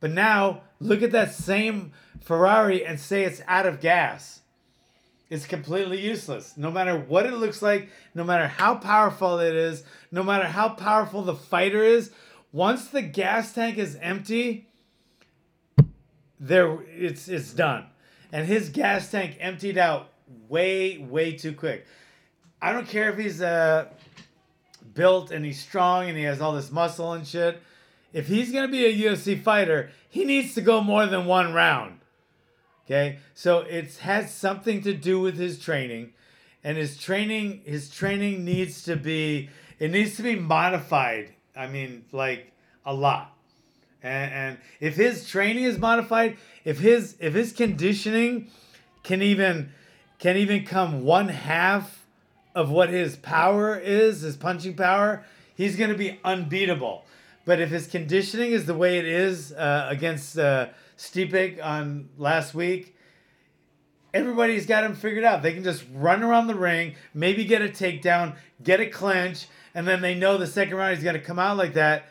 But 0.00 0.10
now 0.10 0.62
look 0.80 1.02
at 1.02 1.12
that 1.12 1.32
same 1.34 1.92
Ferrari 2.20 2.84
and 2.84 2.98
say 2.98 3.22
it's 3.22 3.40
out 3.46 3.64
of 3.64 3.80
gas. 3.80 4.40
It's 5.30 5.46
completely 5.46 6.00
useless. 6.00 6.56
No 6.56 6.72
matter 6.72 6.98
what 6.98 7.24
it 7.24 7.34
looks 7.34 7.62
like, 7.62 7.90
no 8.16 8.24
matter 8.24 8.48
how 8.48 8.74
powerful 8.74 9.38
it 9.38 9.54
is, 9.54 9.84
no 10.10 10.24
matter 10.24 10.46
how 10.46 10.70
powerful 10.70 11.22
the 11.22 11.36
fighter 11.36 11.84
is, 11.84 12.10
once 12.50 12.88
the 12.88 13.02
gas 13.02 13.54
tank 13.54 13.78
is 13.78 13.96
empty, 14.02 14.66
there 16.40 16.82
it's 16.90 17.28
it's 17.28 17.52
done. 17.52 17.86
And 18.32 18.46
his 18.46 18.70
gas 18.70 19.10
tank 19.10 19.36
emptied 19.38 19.76
out 19.76 20.08
way 20.48 20.98
way 20.98 21.32
too 21.32 21.52
quick. 21.52 21.86
I 22.60 22.72
don't 22.72 22.88
care 22.88 23.10
if 23.10 23.18
he's 23.18 23.42
uh 23.42 23.86
built 24.94 25.30
and 25.30 25.44
he's 25.44 25.60
strong 25.60 26.08
and 26.08 26.16
he 26.16 26.24
has 26.24 26.40
all 26.40 26.52
this 26.52 26.70
muscle 26.70 27.12
and 27.12 27.26
shit. 27.26 27.62
If 28.12 28.26
he's 28.28 28.52
gonna 28.52 28.68
be 28.68 28.84
a 28.84 29.08
UFC 29.10 29.42
fighter, 29.42 29.90
he 30.08 30.24
needs 30.24 30.54
to 30.54 30.60
go 30.60 30.80
more 30.80 31.06
than 31.06 31.26
one 31.26 31.52
round. 31.52 32.00
Okay, 32.86 33.18
so 33.34 33.60
it 33.60 33.96
has 33.98 34.34
something 34.34 34.82
to 34.82 34.92
do 34.92 35.20
with 35.20 35.36
his 35.36 35.58
training, 35.58 36.12
and 36.64 36.76
his 36.76 36.96
training 36.96 37.62
his 37.64 37.90
training 37.90 38.44
needs 38.44 38.82
to 38.84 38.96
be 38.96 39.50
it 39.78 39.90
needs 39.90 40.16
to 40.16 40.22
be 40.22 40.36
modified. 40.36 41.32
I 41.56 41.66
mean, 41.66 42.04
like 42.12 42.52
a 42.84 42.94
lot. 42.94 43.31
And, 44.02 44.32
and 44.32 44.58
if 44.80 44.96
his 44.96 45.28
training 45.28 45.64
is 45.64 45.78
modified, 45.78 46.36
if 46.64 46.78
his 46.78 47.16
if 47.20 47.34
his 47.34 47.52
conditioning 47.52 48.48
can 49.02 49.22
even 49.22 49.70
can 50.18 50.36
even 50.36 50.64
come 50.64 51.04
one 51.04 51.28
half 51.28 52.06
of 52.54 52.70
what 52.70 52.90
his 52.90 53.16
power 53.16 53.76
is, 53.76 54.20
his 54.20 54.36
punching 54.36 54.74
power, 54.74 55.24
he's 55.54 55.76
going 55.76 55.90
to 55.90 55.96
be 55.96 56.20
unbeatable. 56.24 57.04
But 57.44 57.60
if 57.60 57.70
his 57.70 57.86
conditioning 57.86 58.52
is 58.52 58.66
the 58.66 58.74
way 58.74 58.98
it 58.98 59.04
is 59.04 59.52
uh, 59.52 59.86
against 59.88 60.38
uh, 60.38 60.68
Stipe 60.96 61.64
on 61.64 62.08
last 62.16 62.54
week, 62.54 62.96
everybody's 64.14 64.66
got 64.66 64.84
him 64.84 64.94
figured 64.94 65.24
out. 65.24 65.42
They 65.42 65.52
can 65.52 65.64
just 65.64 65.84
run 65.92 66.22
around 66.22 66.46
the 66.46 66.54
ring, 66.54 66.94
maybe 67.14 67.44
get 67.44 67.62
a 67.62 67.68
takedown, 67.68 68.36
get 68.62 68.78
a 68.78 68.86
clinch, 68.86 69.46
and 69.74 69.88
then 69.88 70.02
they 70.02 70.14
know 70.14 70.38
the 70.38 70.46
second 70.46 70.76
round 70.76 70.94
he's 70.94 71.02
going 71.02 71.16
to 71.16 71.20
come 71.20 71.38
out 71.38 71.56
like 71.56 71.74
that. 71.74 72.04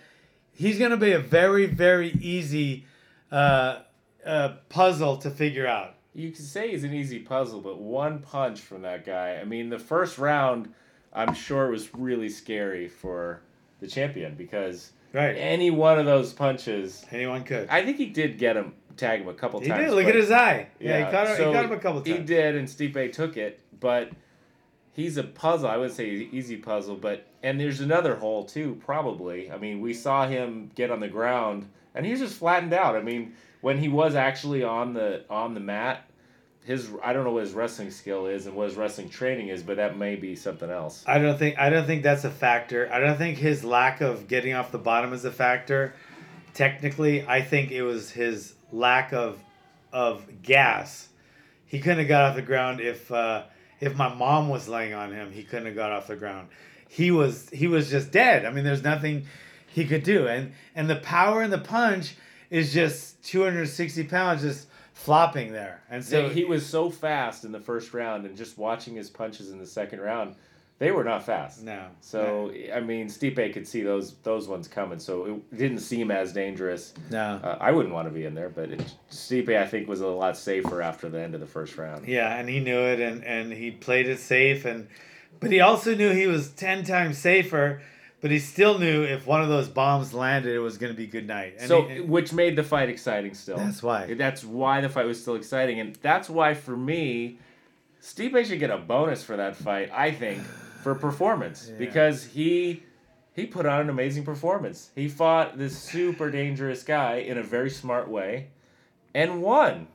He's 0.62 0.78
going 0.78 0.92
to 0.92 0.98
be 0.98 1.14
a 1.14 1.20
very, 1.20 1.66
very 1.66 2.12
easy 2.22 2.86
uh, 3.32 3.80
uh, 4.24 4.50
puzzle 4.70 5.18
to 5.18 5.32
figure 5.32 5.66
out. 5.66 5.96
You 6.14 6.30
can 6.30 6.44
say 6.44 6.70
he's 6.70 6.84
an 6.84 6.94
easy 6.94 7.18
puzzle, 7.18 7.62
but 7.62 7.80
one 7.80 8.20
punch 8.20 8.60
from 8.60 8.84
that 8.84 9.04
guy. 9.04 9.38
I 9.38 9.44
mean, 9.44 9.70
the 9.72 9.80
first 9.80 10.20
round, 10.20 10.72
I'm 11.14 11.34
sure 11.34 11.72
was 11.72 11.96
really 11.96 12.30
scary 12.30 12.88
for 12.88 13.42
the 13.80 13.88
champion 13.88 14.36
because 14.36 14.92
Right. 15.14 15.36
any 15.36 15.72
one 15.72 15.98
of 15.98 16.06
those 16.06 16.32
punches, 16.32 17.06
Anyone 17.10 17.44
could. 17.44 17.68
I 17.68 17.84
think 17.84 17.98
he 17.98 18.06
did 18.06 18.38
get 18.38 18.56
him, 18.56 18.74
tag 18.98 19.22
him 19.22 19.30
a 19.30 19.34
couple 19.34 19.62
He 19.62 19.68
times. 19.68 19.80
He 19.80 19.86
did. 19.88 19.96
Look 19.96 20.06
at 20.06 20.14
his 20.16 20.30
eye. 20.30 20.68
Yeah, 20.80 21.00
Yeah, 21.00 21.06
he, 21.06 21.12
caught 21.12 21.28
him, 21.28 21.38
so 21.38 21.48
he 21.48 21.54
caught 21.56 21.66
him 21.66 21.72
a 21.72 21.80
couple 21.80 22.02
times. 22.02 22.18
He 22.20 22.24
did, 22.24 22.56
and 22.56 22.68
Stipe 22.68 23.12
took 23.14 23.36
it, 23.36 23.62
but 23.80 24.12
he's 24.94 25.18
a 25.18 25.24
puzzle. 25.24 25.70
I 25.70 25.78
wouldn't 25.78 25.96
say 25.96 26.08
easy 26.32 26.58
puzzle, 26.58 26.98
but 26.98 27.26
and 27.44 27.60
there's 27.60 27.82
another 27.82 28.16
hole 28.16 28.46
too, 28.46 28.80
probably. 28.86 29.52
I 29.52 29.58
mean, 29.58 29.82
we 29.82 29.94
saw 29.94 30.28
him 30.28 30.72
get 30.76 30.92
on 30.92 31.00
the 31.00 31.08
ground, 31.08 31.68
and 31.96 32.06
he 32.06 32.12
was 32.12 32.22
just 32.22 32.38
flattened 32.38 32.74
out. 32.74 32.96
I 32.96 33.02
mean, 33.02 33.34
when 33.62 33.78
he 33.78 33.88
was 33.88 34.16
actually 34.16 34.64
on 34.64 34.94
the 34.94 35.24
on 35.30 35.54
the 35.54 35.60
mat, 35.60 36.06
his 36.64 36.90
I 37.04 37.14
don't 37.14 37.24
know 37.24 37.32
what 37.32 37.44
his 37.44 37.54
wrestling 37.54 37.92
skill 37.92 38.28
is 38.28 38.46
and 38.46 38.56
what 38.56 38.68
his 38.68 38.78
wrestling 38.78 39.10
training 39.10 39.48
is, 39.48 39.64
but 39.64 39.78
that 39.78 39.98
may 39.98 40.16
be 40.16 40.36
something 40.36 40.70
else. 40.70 41.04
I 41.08 41.20
don't 41.20 41.38
think 41.38 41.58
I 41.58 41.70
don't 41.70 41.86
think 41.86 42.04
that's 42.04 42.24
a 42.24 42.32
factor. 42.32 42.92
I 42.92 43.00
don't 43.00 43.18
think 43.18 43.38
his 43.38 43.64
lack 43.64 44.02
of 44.02 44.28
getting 44.28 44.54
off 44.54 44.72
the 44.72 44.78
bottom 44.78 45.14
is 45.14 45.26
a 45.26 45.32
factor. 45.32 45.94
Technically, 46.54 47.26
I 47.26 47.42
think 47.42 47.72
it 47.72 47.84
was 47.84 48.12
his 48.12 48.54
lack 48.72 49.14
of 49.14 49.40
of 49.92 50.26
gas. 50.44 51.10
He 51.66 51.80
couldn't 51.80 52.00
have 52.00 52.08
got 52.08 52.24
off 52.24 52.36
the 52.36 52.42
ground 52.42 52.82
if 52.82 53.12
uh, 53.12 53.44
if 53.80 53.96
my 53.96 54.14
mom 54.14 54.50
was 54.50 54.68
laying 54.68 54.94
on 54.94 55.12
him. 55.12 55.32
He 55.32 55.44
couldn't 55.44 55.66
have 55.66 55.76
got 55.76 55.92
off 55.92 56.08
the 56.08 56.16
ground. 56.16 56.50
He 56.94 57.10
was 57.10 57.50
he 57.52 57.68
was 57.68 57.90
just 57.90 58.12
dead. 58.12 58.46
I 58.46 58.52
mean, 58.52 58.66
there's 58.66 58.84
nothing 58.84 59.26
he 59.68 59.86
could 59.86 60.04
do. 60.04 60.28
And 60.28 60.52
and 60.76 60.90
the 60.90 60.98
power 60.98 61.42
and 61.42 61.52
the 61.54 61.58
punch 61.58 62.16
is 62.50 62.74
just 62.74 63.24
260 63.24 64.04
pounds 64.04 64.42
just 64.42 64.68
flopping 64.94 65.54
there. 65.54 65.82
And 65.90 66.04
so 66.04 66.28
So 66.28 66.34
he 66.34 66.44
was 66.44 66.66
so 66.66 66.90
fast 66.90 67.46
in 67.46 67.54
the 67.54 67.62
first 67.62 67.94
round, 67.94 68.26
and 68.26 68.36
just 68.36 68.58
watching 68.58 68.96
his 68.96 69.10
punches 69.10 69.52
in 69.52 69.58
the 69.58 69.66
second 69.66 70.02
round, 70.02 70.36
they 70.80 70.92
were 70.92 71.06
not 71.06 71.24
fast. 71.26 71.64
no. 71.64 71.86
So 72.02 72.52
I 72.76 72.82
mean, 72.82 73.08
Stipe 73.08 73.54
could 73.54 73.66
see 73.66 73.84
those 73.84 74.16
those 74.24 74.50
ones 74.50 74.68
coming, 74.68 75.00
so 75.00 75.26
it 75.52 75.58
didn't 75.58 75.80
seem 75.80 76.12
as 76.12 76.34
dangerous. 76.34 76.94
no. 77.10 77.40
Uh, 77.42 77.58
I 77.62 77.72
wouldn't 77.72 77.94
want 77.94 78.10
to 78.10 78.14
be 78.14 78.26
in 78.26 78.36
there, 78.36 78.50
but 78.50 78.70
it, 78.70 78.94
Stipe 79.10 79.56
I 79.56 79.66
think 79.66 79.88
was 79.88 80.02
a 80.02 80.08
lot 80.08 80.38
safer 80.38 80.82
after 80.82 81.08
the 81.08 81.22
end 81.22 81.36
of 81.36 81.40
the 81.40 81.48
first 81.48 81.78
round. 81.78 82.06
Yeah, 82.06 82.36
and 82.36 82.50
he 82.50 82.60
knew 82.60 82.80
it, 82.80 83.00
and 83.00 83.24
and 83.24 83.54
he 83.54 83.72
played 83.72 84.10
it 84.10 84.20
safe, 84.20 84.66
and 84.66 84.88
but 85.42 85.52
he 85.52 85.60
also 85.60 85.94
knew 85.96 86.12
he 86.12 86.28
was 86.28 86.50
ten 86.52 86.86
times 86.86 87.18
safer. 87.18 87.82
But 88.22 88.30
he 88.30 88.38
still 88.38 88.78
knew 88.78 89.02
if 89.02 89.26
one 89.26 89.42
of 89.42 89.50
those 89.50 89.68
bombs 89.68 90.14
landed, 90.14 90.54
it 90.54 90.60
was 90.60 90.78
going 90.78 90.94
to 90.94 90.96
be 90.98 91.08
good 91.08 91.26
night. 91.26 91.56
And 91.58 91.68
so, 91.68 91.82
he- 91.88 92.02
which 92.02 92.32
made 92.32 92.56
the 92.56 92.62
fight 92.64 92.88
exciting 92.88 93.34
still. 93.34 93.58
That's 93.58 93.82
why. 93.82 94.14
That's 94.14 94.46
why 94.46 94.80
the 94.80 94.90
fight 94.90 95.08
was 95.08 95.20
still 95.20 95.34
exciting, 95.34 95.80
and 95.80 95.96
that's 96.04 96.30
why 96.30 96.54
for 96.54 96.78
me, 96.78 97.40
Stipe 98.00 98.46
should 98.46 98.60
get 98.60 98.70
a 98.70 98.78
bonus 98.78 99.24
for 99.24 99.36
that 99.38 99.56
fight. 99.56 99.90
I 99.92 100.12
think 100.12 100.44
for 100.84 100.94
performance 100.94 101.68
Yeah. 101.72 101.78
because 101.80 102.24
he 102.26 102.84
he 103.34 103.48
put 103.48 103.66
on 103.66 103.82
an 103.82 103.90
amazing 103.90 104.24
performance. 104.24 104.92
He 104.94 105.08
fought 105.10 105.58
this 105.58 105.76
super 105.76 106.30
dangerous 106.30 106.84
guy 106.84 107.16
in 107.16 107.40
a 107.40 107.44
very 107.44 107.72
smart 107.72 108.08
way, 108.08 108.50
and 109.16 109.42
won. 109.42 109.88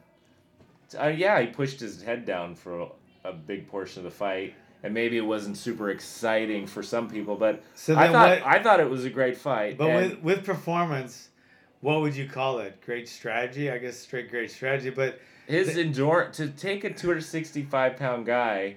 Uh, 1.00 1.09
yeah, 1.09 1.41
he 1.41 1.47
pushed 1.47 1.79
his 1.79 2.03
head 2.03 2.25
down 2.25 2.57
for 2.57 2.91
a 3.25 3.33
big 3.33 3.69
portion 3.69 4.00
of 4.00 4.05
the 4.05 4.17
fight, 4.17 4.55
and 4.83 4.92
maybe 4.95 5.16
it 5.16 5.23
wasn't 5.26 5.56
super 5.56 5.90
exciting 5.90 6.66
for 6.66 6.83
some 6.83 7.09
people, 7.09 7.37
but 7.37 7.62
So 7.75 7.97
I 7.97 8.09
thought 8.12 8.40
what- 8.40 8.47
I 8.47 8.62
thought 8.62 8.80
it 8.80 8.88
was 8.90 9.04
a 9.04 9.11
great 9.11 9.37
fight. 9.37 9.76
but 9.78 9.88
with 9.88 10.23
with 10.23 10.45
performance, 10.45 11.28
what 11.80 12.00
would 12.00 12.14
you 12.16 12.28
call 12.28 12.59
it? 12.61 12.80
Great 12.85 13.09
strategy, 13.09 13.71
I 13.71 13.78
guess. 13.78 13.97
Straight 13.99 14.30
great 14.30 14.50
strategy, 14.50 14.90
but 14.90 15.21
His 15.47 15.76
endurance 15.78 16.37
to 16.38 16.49
take 16.49 16.83
a 16.85 16.92
265 16.92 17.97
pound 17.97 18.26
guy 18.26 18.76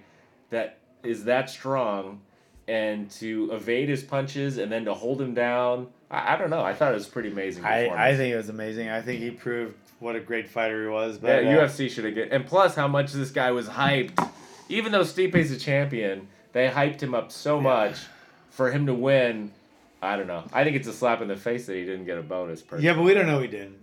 that 0.50 0.78
is 1.04 1.24
that 1.26 1.50
strong 1.50 2.22
and 2.68 3.10
to 3.10 3.50
evade 3.52 3.90
his 3.90 4.04
punches 4.04 4.58
and 4.60 4.72
then 4.72 4.86
to 4.86 4.94
hold 4.94 5.20
him 5.20 5.34
down. 5.34 5.88
I, 6.12 6.34
I 6.34 6.38
don't 6.38 6.50
know. 6.52 6.62
I 6.62 6.74
thought 6.74 6.92
it 6.92 6.96
was 6.96 7.08
pretty 7.08 7.32
amazing. 7.32 7.66
I. 7.66 7.88
I 7.90 8.16
think 8.16 8.32
it 8.34 8.38
was 8.38 8.50
amazing. 8.50 8.90
I 8.90 9.02
think 9.02 9.20
he 9.22 9.32
proved 9.32 9.76
what 10.00 10.16
a 10.16 10.20
great 10.20 10.48
fighter 10.48 10.84
he 10.84 10.90
was. 10.90 11.18
But 11.18 11.44
yeah, 11.44 11.58
uh, 11.58 11.68
UFC 11.68 11.90
should 11.90 12.06
have 12.06 12.14
get 12.16 12.32
and 12.32 12.46
plus 12.46 12.76
how 12.76 12.88
much 12.88 13.12
this 13.14 13.32
guy 13.32 13.52
was 13.52 13.68
hyped. 13.68 14.30
Even 14.70 14.92
though 14.92 15.04
Stipe's 15.04 15.52
a 15.52 15.58
champion, 15.58 16.28
they 16.54 16.70
hyped 16.70 17.02
him 17.02 17.14
up 17.14 17.32
so 17.32 17.60
much 17.60 17.98
for 18.50 18.72
him 18.72 18.86
to 18.86 18.94
win. 18.94 19.52
I 20.02 20.16
don't 20.16 20.28
know. 20.28 20.46
I 20.54 20.64
think 20.64 20.76
it's 20.76 20.88
a 20.88 20.94
slap 20.94 21.22
in 21.22 21.28
the 21.28 21.36
face 21.36 21.66
that 21.66 21.76
he 21.76 21.84
didn't 21.84 22.06
get 22.06 22.18
a 22.18 22.22
bonus. 22.22 22.62
Personally. 22.62 22.86
yeah, 22.86 22.94
but 22.94 23.04
we 23.04 23.14
don't 23.14 23.28
know 23.28 23.40
he 23.42 23.48
didn't. 23.48 23.78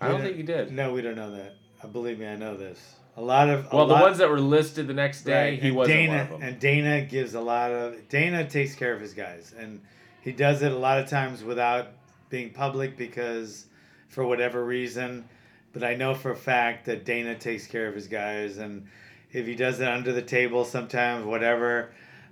I 0.00 0.08
don't 0.08 0.20
think 0.20 0.36
he 0.36 0.42
did. 0.42 0.72
No, 0.72 0.92
we 0.92 1.02
don't 1.02 1.16
know 1.16 1.30
that. 1.32 1.54
Uh, 1.82 1.86
believe 1.88 2.18
me, 2.18 2.26
I 2.26 2.36
know 2.36 2.56
this. 2.56 2.78
A 3.16 3.22
lot 3.22 3.48
of 3.48 3.72
a 3.72 3.76
Well, 3.76 3.86
the 3.86 3.94
ones 3.94 4.18
that 4.18 4.30
were 4.30 4.38
listed 4.38 4.86
the 4.86 4.94
next 4.94 5.22
day, 5.22 5.50
Right, 5.52 5.62
he 5.62 5.70
wasn't 5.72 5.96
Dana, 5.96 6.12
one 6.12 6.20
of 6.20 6.28
them. 6.30 6.42
And 6.42 6.60
Dana 6.60 7.00
gives 7.02 7.34
a 7.34 7.40
lot 7.40 7.72
of 7.72 8.08
Dana 8.08 8.48
takes 8.48 8.74
care 8.74 8.94
of 8.94 9.00
his 9.00 9.12
guys, 9.14 9.54
and 9.58 9.80
he 10.20 10.30
does 10.30 10.62
it 10.62 10.70
a 10.70 10.78
lot 10.78 10.98
of 10.98 11.08
times 11.08 11.42
without 11.42 11.88
being 12.30 12.50
public 12.50 12.96
because 12.96 13.66
for 14.08 14.24
whatever 14.24 14.64
reason. 14.64 15.28
But 15.72 15.82
I 15.82 15.96
know 15.96 16.14
for 16.14 16.30
a 16.30 16.36
fact 16.36 16.86
that 16.86 17.04
Dana 17.04 17.34
takes 17.34 17.66
care 17.66 17.88
of 17.88 17.94
his 17.94 18.06
guys, 18.06 18.58
and 18.58 18.86
if 19.32 19.46
he 19.46 19.54
does 19.54 19.80
it 19.80 19.88
under 19.88 20.12
the 20.12 20.22
table 20.22 20.64
sometimes, 20.64 21.24
whatever, 21.24 21.90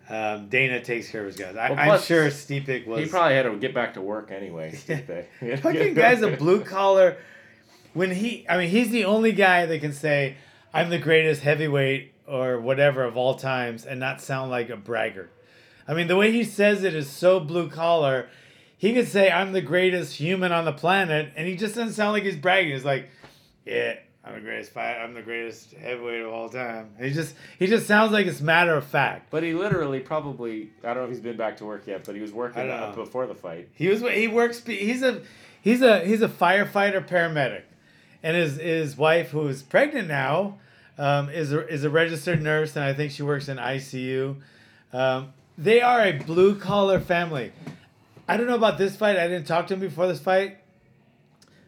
um, 0.08 0.48
Dana 0.48 0.80
takes 0.80 1.10
care 1.10 1.22
of 1.22 1.26
his 1.26 1.36
guys. 1.36 1.56
I, 1.56 1.70
Well, 1.70 1.84
plus, 1.84 2.06
sure 2.06 2.26
Stipe 2.28 2.86
was. 2.86 3.00
He 3.00 3.06
probably 3.06 3.34
had 3.34 3.42
to 3.42 3.56
get 3.56 3.74
back 3.74 3.94
to 3.94 4.00
work 4.00 4.30
anyway. 4.30 4.72
Stipe. 4.86 5.26
Fucking 5.60 5.94
guy's 5.94 6.22
a 6.22 6.36
blue 6.36 6.62
collar. 6.62 7.16
When 7.92 8.10
he, 8.10 8.46
I 8.48 8.58
mean, 8.58 8.68
he's 8.68 8.90
the 8.90 9.04
only 9.04 9.32
guy 9.32 9.66
that 9.66 9.80
can 9.80 9.92
say, 9.92 10.36
"I'm 10.72 10.90
the 10.90 10.98
greatest 10.98 11.42
heavyweight" 11.42 12.12
or 12.26 12.60
whatever 12.60 13.04
of 13.04 13.16
all 13.16 13.34
times, 13.34 13.84
and 13.84 13.98
not 13.98 14.20
sound 14.20 14.50
like 14.50 14.70
a 14.70 14.76
braggart. 14.76 15.30
I 15.88 15.94
mean, 15.94 16.06
the 16.06 16.16
way 16.16 16.30
he 16.30 16.44
says 16.44 16.84
it 16.84 16.94
is 16.94 17.08
so 17.08 17.40
blue 17.40 17.68
collar. 17.70 18.28
He 18.78 18.92
could 18.92 19.08
say, 19.08 19.30
"I'm 19.30 19.52
the 19.52 19.62
greatest 19.62 20.16
human 20.16 20.52
on 20.52 20.66
the 20.66 20.72
planet," 20.72 21.32
and 21.34 21.48
he 21.48 21.56
just 21.56 21.74
doesn't 21.74 21.94
sound 21.94 22.12
like 22.12 22.22
he's 22.22 22.36
bragging. 22.36 22.72
He's 22.74 22.84
like, 22.84 23.08
"Yeah, 23.64 23.94
I'm 24.26 24.34
the 24.34 24.40
greatest 24.40 24.72
fight. 24.72 24.96
I'm 24.96 25.14
the 25.14 25.22
greatest 25.22 25.72
heavyweight 25.72 26.22
of 26.22 26.32
all 26.32 26.48
time." 26.48 26.90
He 27.00 27.10
just, 27.10 27.34
he 27.58 27.66
just 27.66 27.86
sounds 27.86 28.12
like 28.12 28.26
it's 28.26 28.40
matter 28.40 28.74
of 28.74 28.84
fact. 28.84 29.30
But 29.30 29.42
he 29.42 29.54
literally 29.54 30.00
probably 30.00 30.70
I 30.82 30.88
don't 30.88 30.96
know 30.96 31.04
if 31.04 31.10
he's 31.10 31.20
been 31.20 31.36
back 31.36 31.58
to 31.58 31.64
work 31.64 31.86
yet, 31.86 32.04
but 32.04 32.14
he 32.14 32.20
was 32.20 32.32
working 32.32 32.70
up 32.70 32.94
before 32.94 33.26
the 33.26 33.34
fight. 33.34 33.68
He 33.74 33.88
was 33.88 34.00
he 34.00 34.28
works 34.28 34.64
he's 34.64 35.02
a 35.02 35.22
he's 35.62 35.82
a 35.82 36.00
he's 36.00 36.22
a 36.22 36.28
firefighter 36.28 37.06
paramedic, 37.06 37.62
and 38.22 38.36
his 38.36 38.56
his 38.56 38.96
wife 38.96 39.30
who 39.30 39.46
is 39.48 39.62
pregnant 39.62 40.08
now, 40.08 40.58
um, 40.98 41.28
is 41.28 41.52
a, 41.52 41.66
is 41.68 41.84
a 41.84 41.90
registered 41.90 42.42
nurse 42.42 42.76
and 42.76 42.84
I 42.84 42.94
think 42.94 43.12
she 43.12 43.22
works 43.22 43.48
in 43.48 43.58
ICU. 43.58 44.36
Um, 44.92 45.32
they 45.58 45.80
are 45.80 46.02
a 46.02 46.12
blue 46.12 46.58
collar 46.58 47.00
family. 47.00 47.52
I 48.28 48.36
don't 48.36 48.46
know 48.46 48.56
about 48.56 48.78
this 48.78 48.96
fight. 48.96 49.16
I 49.16 49.28
didn't 49.28 49.46
talk 49.46 49.66
to 49.68 49.74
him 49.74 49.80
before 49.80 50.06
this 50.06 50.20
fight, 50.20 50.58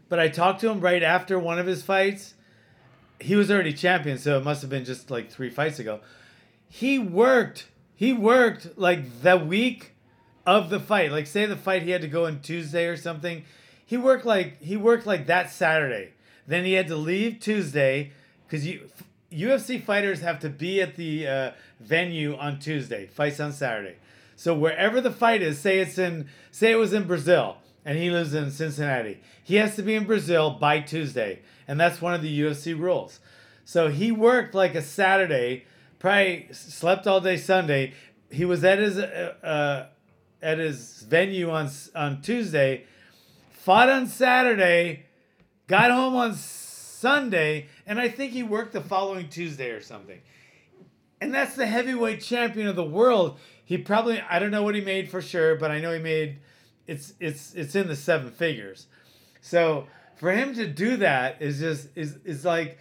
but 0.08 0.18
I 0.18 0.28
talked 0.28 0.60
to 0.62 0.68
him 0.70 0.80
right 0.80 1.02
after 1.02 1.38
one 1.38 1.58
of 1.58 1.66
his 1.66 1.82
fights. 1.82 2.34
He 3.20 3.36
was 3.36 3.50
already 3.50 3.72
champion, 3.72 4.18
so 4.18 4.38
it 4.38 4.44
must 4.44 4.62
have 4.62 4.70
been 4.70 4.84
just 4.84 5.10
like 5.10 5.30
three 5.30 5.50
fights 5.50 5.78
ago. 5.78 6.00
He 6.68 6.98
worked. 6.98 7.68
He 7.94 8.12
worked 8.12 8.78
like 8.78 9.22
the 9.22 9.36
week 9.36 9.94
of 10.46 10.70
the 10.70 10.80
fight. 10.80 11.12
Like 11.12 11.26
say 11.26 11.46
the 11.46 11.56
fight 11.56 11.82
he 11.82 11.90
had 11.90 12.02
to 12.02 12.08
go 12.08 12.26
on 12.26 12.40
Tuesday 12.40 12.86
or 12.86 12.96
something. 12.96 13.44
He 13.84 13.96
worked 13.96 14.24
like 14.24 14.62
he 14.62 14.76
worked 14.76 15.06
like 15.06 15.26
that 15.26 15.50
Saturday. 15.50 16.12
Then 16.46 16.64
he 16.64 16.72
had 16.74 16.88
to 16.88 16.96
leave 16.96 17.40
Tuesday 17.40 18.12
because 18.46 18.66
you 18.66 18.88
UFC 19.30 19.82
fighters 19.82 20.20
have 20.20 20.40
to 20.40 20.48
be 20.48 20.80
at 20.80 20.96
the 20.96 21.26
uh, 21.26 21.50
venue 21.80 22.36
on 22.36 22.58
Tuesday. 22.58 23.06
Fights 23.06 23.40
on 23.40 23.52
Saturday. 23.52 23.96
So 24.36 24.54
wherever 24.54 25.00
the 25.00 25.10
fight 25.10 25.42
is, 25.42 25.58
say 25.58 25.80
it's 25.80 25.98
in 25.98 26.28
say 26.50 26.70
it 26.70 26.76
was 26.76 26.92
in 26.92 27.06
Brazil 27.06 27.58
and 27.84 27.98
he 27.98 28.10
lives 28.10 28.34
in 28.34 28.50
Cincinnati. 28.50 29.20
He 29.42 29.56
has 29.56 29.76
to 29.76 29.82
be 29.82 29.94
in 29.94 30.04
Brazil 30.04 30.50
by 30.50 30.80
Tuesday. 30.80 31.40
And 31.68 31.78
that's 31.78 32.00
one 32.00 32.14
of 32.14 32.22
the 32.22 32.40
UFC 32.40 32.76
rules. 32.78 33.20
So 33.64 33.88
he 33.88 34.10
worked 34.10 34.54
like 34.54 34.74
a 34.74 34.80
Saturday, 34.80 35.66
probably 35.98 36.48
slept 36.52 37.06
all 37.06 37.20
day 37.20 37.36
Sunday. 37.36 37.92
He 38.30 38.46
was 38.46 38.64
at 38.64 38.78
his 38.78 38.98
uh, 38.98 39.34
uh, 39.42 39.86
at 40.42 40.58
his 40.58 41.02
venue 41.02 41.50
on 41.50 41.70
on 41.94 42.22
Tuesday, 42.22 42.86
fought 43.50 43.90
on 43.90 44.06
Saturday, 44.06 45.04
got 45.66 45.90
home 45.90 46.16
on 46.16 46.34
Sunday, 46.34 47.66
and 47.86 48.00
I 48.00 48.08
think 48.08 48.32
he 48.32 48.42
worked 48.42 48.72
the 48.72 48.80
following 48.80 49.28
Tuesday 49.28 49.70
or 49.70 49.82
something. 49.82 50.20
And 51.20 51.34
that's 51.34 51.54
the 51.54 51.66
heavyweight 51.66 52.22
champion 52.22 52.68
of 52.68 52.76
the 52.76 52.84
world. 52.84 53.38
He 53.64 53.76
probably 53.76 54.22
I 54.22 54.38
don't 54.38 54.50
know 54.50 54.62
what 54.62 54.74
he 54.74 54.80
made 54.80 55.10
for 55.10 55.20
sure, 55.20 55.56
but 55.56 55.70
I 55.70 55.78
know 55.80 55.92
he 55.92 56.00
made 56.00 56.38
it's 56.86 57.12
it's 57.20 57.54
it's 57.54 57.74
in 57.74 57.86
the 57.86 57.96
seven 57.96 58.30
figures. 58.30 58.86
So 59.42 59.86
for 60.18 60.32
him 60.32 60.54
to 60.54 60.66
do 60.66 60.98
that 60.98 61.40
is 61.40 61.60
just 61.60 61.88
is 61.96 62.18
is 62.24 62.44
like 62.44 62.78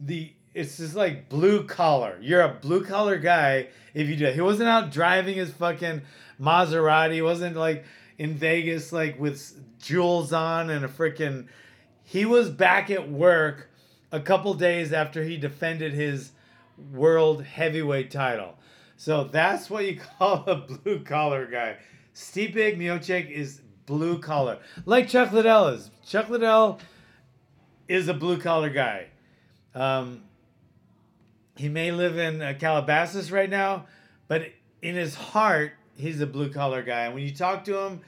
the 0.00 0.32
it's 0.54 0.78
just 0.78 0.96
like 0.96 1.28
blue 1.28 1.64
collar. 1.64 2.18
You're 2.20 2.40
a 2.40 2.54
blue 2.54 2.84
collar 2.84 3.18
guy 3.18 3.68
if 3.94 4.08
you 4.08 4.16
do. 4.16 4.26
It. 4.26 4.34
He 4.34 4.40
wasn't 4.40 4.68
out 4.68 4.90
driving 4.90 5.36
his 5.36 5.52
fucking 5.52 6.02
Maserati. 6.40 7.14
He 7.14 7.22
wasn't 7.22 7.56
like 7.56 7.84
in 8.16 8.34
Vegas 8.34 8.92
like 8.92 9.20
with 9.20 9.54
jewels 9.78 10.32
on 10.32 10.70
and 10.70 10.84
a 10.84 10.88
freaking. 10.88 11.46
He 12.02 12.24
was 12.24 12.48
back 12.48 12.90
at 12.90 13.10
work 13.10 13.70
a 14.10 14.20
couple 14.20 14.54
days 14.54 14.92
after 14.92 15.22
he 15.22 15.36
defended 15.36 15.92
his 15.92 16.32
world 16.92 17.44
heavyweight 17.44 18.10
title. 18.10 18.54
So 18.96 19.24
that's 19.24 19.68
what 19.68 19.84
you 19.84 20.00
call 20.18 20.44
a 20.46 20.56
blue 20.56 21.04
collar 21.04 21.46
guy. 21.46 21.76
Stipe 22.14 22.54
Miocic 22.54 23.30
is 23.30 23.60
blue 23.88 24.18
collar, 24.18 24.58
like 24.84 25.08
Chuck 25.08 25.32
Liddell 25.32 25.68
is. 25.68 25.90
Chuck 26.06 26.28
Liddell 26.28 26.78
is 27.88 28.06
a 28.06 28.14
blue 28.14 28.38
collar 28.38 28.68
guy. 28.68 29.06
Um, 29.74 30.22
he 31.56 31.68
may 31.68 31.90
live 31.90 32.18
in 32.18 32.42
uh, 32.42 32.54
Calabasas 32.60 33.32
right 33.32 33.48
now, 33.48 33.86
but 34.28 34.42
in 34.82 34.94
his 34.94 35.14
heart, 35.14 35.72
he's 35.96 36.20
a 36.20 36.26
blue 36.26 36.52
collar 36.52 36.82
guy. 36.82 37.06
And 37.06 37.14
when 37.14 37.24
you 37.24 37.34
talk 37.34 37.64
to 37.64 37.78
him, 37.78 38.02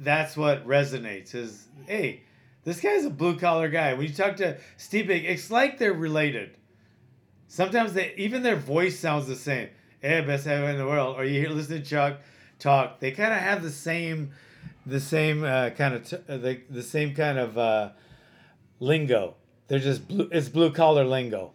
that's 0.00 0.36
what 0.36 0.66
resonates. 0.66 1.34
Is 1.34 1.68
hey, 1.86 2.22
this 2.64 2.80
guy's 2.80 3.04
a 3.04 3.10
blue 3.10 3.38
collar 3.38 3.68
guy. 3.68 3.94
When 3.94 4.08
you 4.08 4.12
talk 4.12 4.36
to 4.38 4.58
Steve 4.76 5.06
Big, 5.06 5.24
it's 5.24 5.50
like 5.50 5.78
they're 5.78 5.94
related. 5.94 6.56
Sometimes 7.46 7.92
they 7.92 8.14
even 8.16 8.42
their 8.42 8.56
voice 8.56 8.98
sounds 8.98 9.28
the 9.28 9.36
same. 9.36 9.68
Hey, 10.00 10.20
best 10.22 10.44
heavyweight 10.44 10.74
in 10.74 10.78
the 10.78 10.86
world. 10.86 11.16
Or 11.16 11.24
you 11.24 11.40
hear 11.40 11.50
listen 11.50 11.80
to 11.80 11.88
Chuck 11.88 12.18
talk. 12.58 13.00
They 13.00 13.12
kind 13.12 13.32
of 13.32 13.38
have 13.38 13.62
the 13.62 13.70
same, 13.70 14.32
the 14.86 15.00
same 15.00 15.44
uh, 15.44 15.70
kind 15.70 15.94
of 15.94 16.08
t- 16.08 16.16
uh, 16.28 16.36
the 16.36 16.60
the 16.70 16.82
same 16.82 17.14
kind 17.14 17.38
of 17.38 17.58
uh, 17.58 17.90
lingo. 18.80 19.34
They're 19.68 19.78
just 19.78 20.06
blue. 20.08 20.28
It's 20.32 20.48
blue 20.48 20.70
collar 20.70 21.04
lingo, 21.04 21.52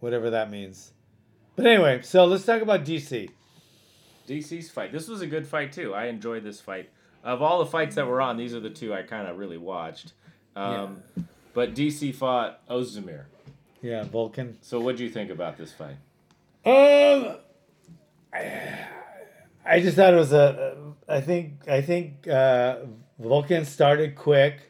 whatever 0.00 0.30
that 0.30 0.50
means. 0.50 0.92
But 1.56 1.66
anyway, 1.66 2.02
so 2.02 2.24
let's 2.24 2.44
talk 2.44 2.62
about 2.62 2.84
DC. 2.84 3.30
DC's 4.28 4.70
fight. 4.70 4.92
This 4.92 5.08
was 5.08 5.20
a 5.20 5.26
good 5.26 5.46
fight 5.46 5.72
too. 5.72 5.92
I 5.94 6.06
enjoyed 6.06 6.44
this 6.44 6.60
fight. 6.60 6.88
Of 7.22 7.42
all 7.42 7.58
the 7.58 7.66
fights 7.66 7.96
that 7.96 8.06
were 8.06 8.20
on, 8.20 8.36
these 8.36 8.54
are 8.54 8.60
the 8.60 8.70
two 8.70 8.94
I 8.94 9.02
kind 9.02 9.26
of 9.26 9.38
really 9.38 9.58
watched. 9.58 10.12
Um, 10.56 11.02
yeah. 11.16 11.22
But 11.52 11.74
DC 11.74 12.14
fought 12.14 12.66
Ozdemir. 12.68 13.24
Yeah, 13.82 14.04
Volkan. 14.04 14.54
So 14.62 14.80
what 14.80 14.96
do 14.96 15.04
you 15.04 15.10
think 15.10 15.30
about 15.30 15.58
this 15.58 15.72
fight? 15.72 15.96
Um, 16.64 17.36
I, 18.32 18.86
I 19.64 19.80
just 19.80 19.96
thought 19.96 20.14
it 20.14 20.16
was 20.16 20.32
a. 20.32 20.76
I 21.08 21.20
think 21.20 21.68
I 21.68 21.82
think 21.82 22.26
uh, 22.28 22.78
Volkan 23.20 23.66
started 23.66 24.16
quick, 24.16 24.60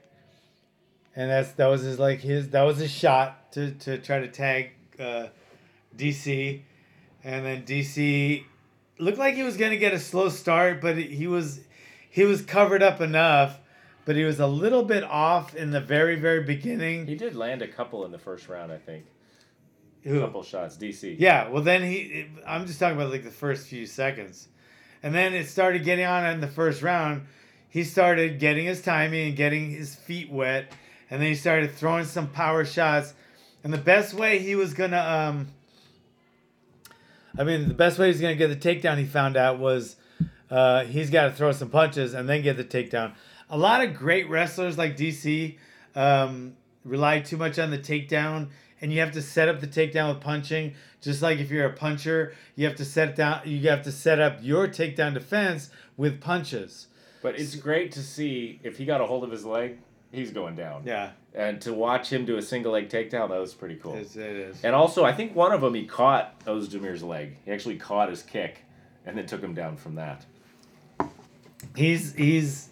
and 1.14 1.30
that's 1.30 1.52
that 1.52 1.66
was 1.66 1.82
his 1.82 1.98
like 1.98 2.20
his 2.20 2.50
that 2.50 2.62
was 2.62 2.78
his 2.78 2.90
shot 2.90 3.52
to 3.52 3.72
to 3.72 3.98
try 3.98 4.20
to 4.20 4.28
tag 4.28 4.70
uh, 4.98 5.28
DC, 5.96 6.62
and 7.24 7.44
then 7.44 7.64
DC 7.64 8.44
looked 8.98 9.18
like 9.18 9.34
he 9.34 9.42
was 9.42 9.56
gonna 9.56 9.76
get 9.76 9.92
a 9.92 9.98
slow 9.98 10.28
start, 10.28 10.80
but 10.80 10.96
he 10.96 11.26
was 11.26 11.60
he 12.10 12.24
was 12.24 12.42
covered 12.42 12.82
up 12.82 13.00
enough, 13.00 13.58
but 14.04 14.16
he 14.16 14.24
was 14.24 14.40
a 14.40 14.46
little 14.46 14.82
bit 14.82 15.04
off 15.04 15.54
in 15.54 15.70
the 15.70 15.80
very 15.80 16.16
very 16.16 16.42
beginning. 16.42 17.06
He 17.06 17.14
did 17.14 17.34
land 17.34 17.62
a 17.62 17.68
couple 17.68 18.04
in 18.04 18.12
the 18.12 18.18
first 18.18 18.48
round, 18.48 18.72
I 18.72 18.78
think. 18.78 19.06
Who? 20.02 20.18
A 20.18 20.26
couple 20.26 20.42
shots, 20.42 20.76
DC. 20.76 21.16
Yeah, 21.18 21.48
well 21.48 21.62
then 21.62 21.82
he. 21.82 22.26
I'm 22.46 22.66
just 22.66 22.80
talking 22.80 22.96
about 22.96 23.10
like 23.10 23.24
the 23.24 23.30
first 23.30 23.66
few 23.66 23.86
seconds, 23.86 24.48
and 25.02 25.14
then 25.14 25.34
it 25.34 25.48
started 25.48 25.84
getting 25.84 26.04
on 26.04 26.26
in 26.26 26.40
the 26.40 26.48
first 26.48 26.82
round. 26.82 27.26
He 27.68 27.84
started 27.84 28.38
getting 28.38 28.66
his 28.66 28.82
timing 28.82 29.28
and 29.28 29.36
getting 29.36 29.70
his 29.70 29.94
feet 29.94 30.30
wet, 30.30 30.72
and 31.10 31.20
then 31.20 31.28
he 31.28 31.34
started 31.34 31.72
throwing 31.72 32.04
some 32.04 32.28
power 32.28 32.64
shots. 32.64 33.14
And 33.62 33.72
the 33.72 33.78
best 33.78 34.14
way 34.14 34.38
he 34.38 34.54
was 34.56 34.74
gonna 34.74 34.98
um, 34.98 35.48
I 37.38 37.44
mean, 37.44 37.68
the 37.68 37.74
best 37.74 37.98
way 37.98 38.08
he's 38.08 38.20
going 38.20 38.36
to 38.36 38.38
get 38.38 38.60
the 38.60 38.74
takedown, 38.74 38.98
he 38.98 39.04
found 39.04 39.36
out, 39.36 39.58
was 39.58 39.96
uh, 40.50 40.84
he's 40.84 41.10
got 41.10 41.24
to 41.24 41.32
throw 41.32 41.52
some 41.52 41.70
punches 41.70 42.14
and 42.14 42.28
then 42.28 42.42
get 42.42 42.56
the 42.56 42.64
takedown. 42.64 43.14
A 43.48 43.56
lot 43.56 43.82
of 43.82 43.94
great 43.94 44.28
wrestlers 44.28 44.76
like 44.76 44.96
DC 44.96 45.56
um, 45.94 46.56
rely 46.84 47.20
too 47.20 47.36
much 47.36 47.58
on 47.58 47.70
the 47.70 47.78
takedown, 47.78 48.48
and 48.80 48.92
you 48.92 49.00
have 49.00 49.12
to 49.12 49.22
set 49.22 49.48
up 49.48 49.60
the 49.60 49.66
takedown 49.66 50.14
with 50.14 50.22
punching. 50.22 50.74
Just 51.00 51.22
like 51.22 51.38
if 51.38 51.50
you're 51.50 51.66
a 51.66 51.72
puncher, 51.72 52.34
you 52.56 52.66
have 52.66 52.76
to 52.76 52.84
set 52.84 53.16
down. 53.16 53.42
You 53.44 53.68
have 53.70 53.82
to 53.82 53.92
set 53.92 54.20
up 54.20 54.38
your 54.40 54.68
takedown 54.68 55.14
defense 55.14 55.70
with 55.96 56.20
punches. 56.20 56.88
But 57.22 57.38
it's 57.38 57.54
great 57.54 57.92
to 57.92 58.02
see 58.02 58.60
if 58.62 58.78
he 58.78 58.84
got 58.84 59.00
a 59.00 59.06
hold 59.06 59.24
of 59.24 59.30
his 59.30 59.44
leg, 59.44 59.78
he's 60.10 60.30
going 60.30 60.56
down. 60.56 60.82
Yeah. 60.84 61.10
And 61.34 61.60
to 61.62 61.72
watch 61.72 62.12
him 62.12 62.24
do 62.24 62.38
a 62.38 62.42
single 62.42 62.72
leg 62.72 62.88
takedown, 62.88 63.28
that 63.28 63.40
was 63.40 63.54
pretty 63.54 63.76
cool. 63.76 63.94
It's, 63.94 64.16
it 64.16 64.36
is. 64.36 64.64
And 64.64 64.74
also, 64.74 65.04
I 65.04 65.12
think 65.12 65.34
one 65.34 65.52
of 65.52 65.60
them 65.60 65.74
he 65.74 65.84
caught 65.84 66.44
Ozdemir's 66.46 67.02
leg. 67.02 67.36
He 67.44 67.52
actually 67.52 67.76
caught 67.76 68.08
his 68.08 68.22
kick, 68.22 68.64
and 69.06 69.16
then 69.16 69.26
took 69.26 69.42
him 69.42 69.54
down 69.54 69.76
from 69.76 69.94
that. 69.94 70.24
He's 71.76 72.14
he's 72.14 72.68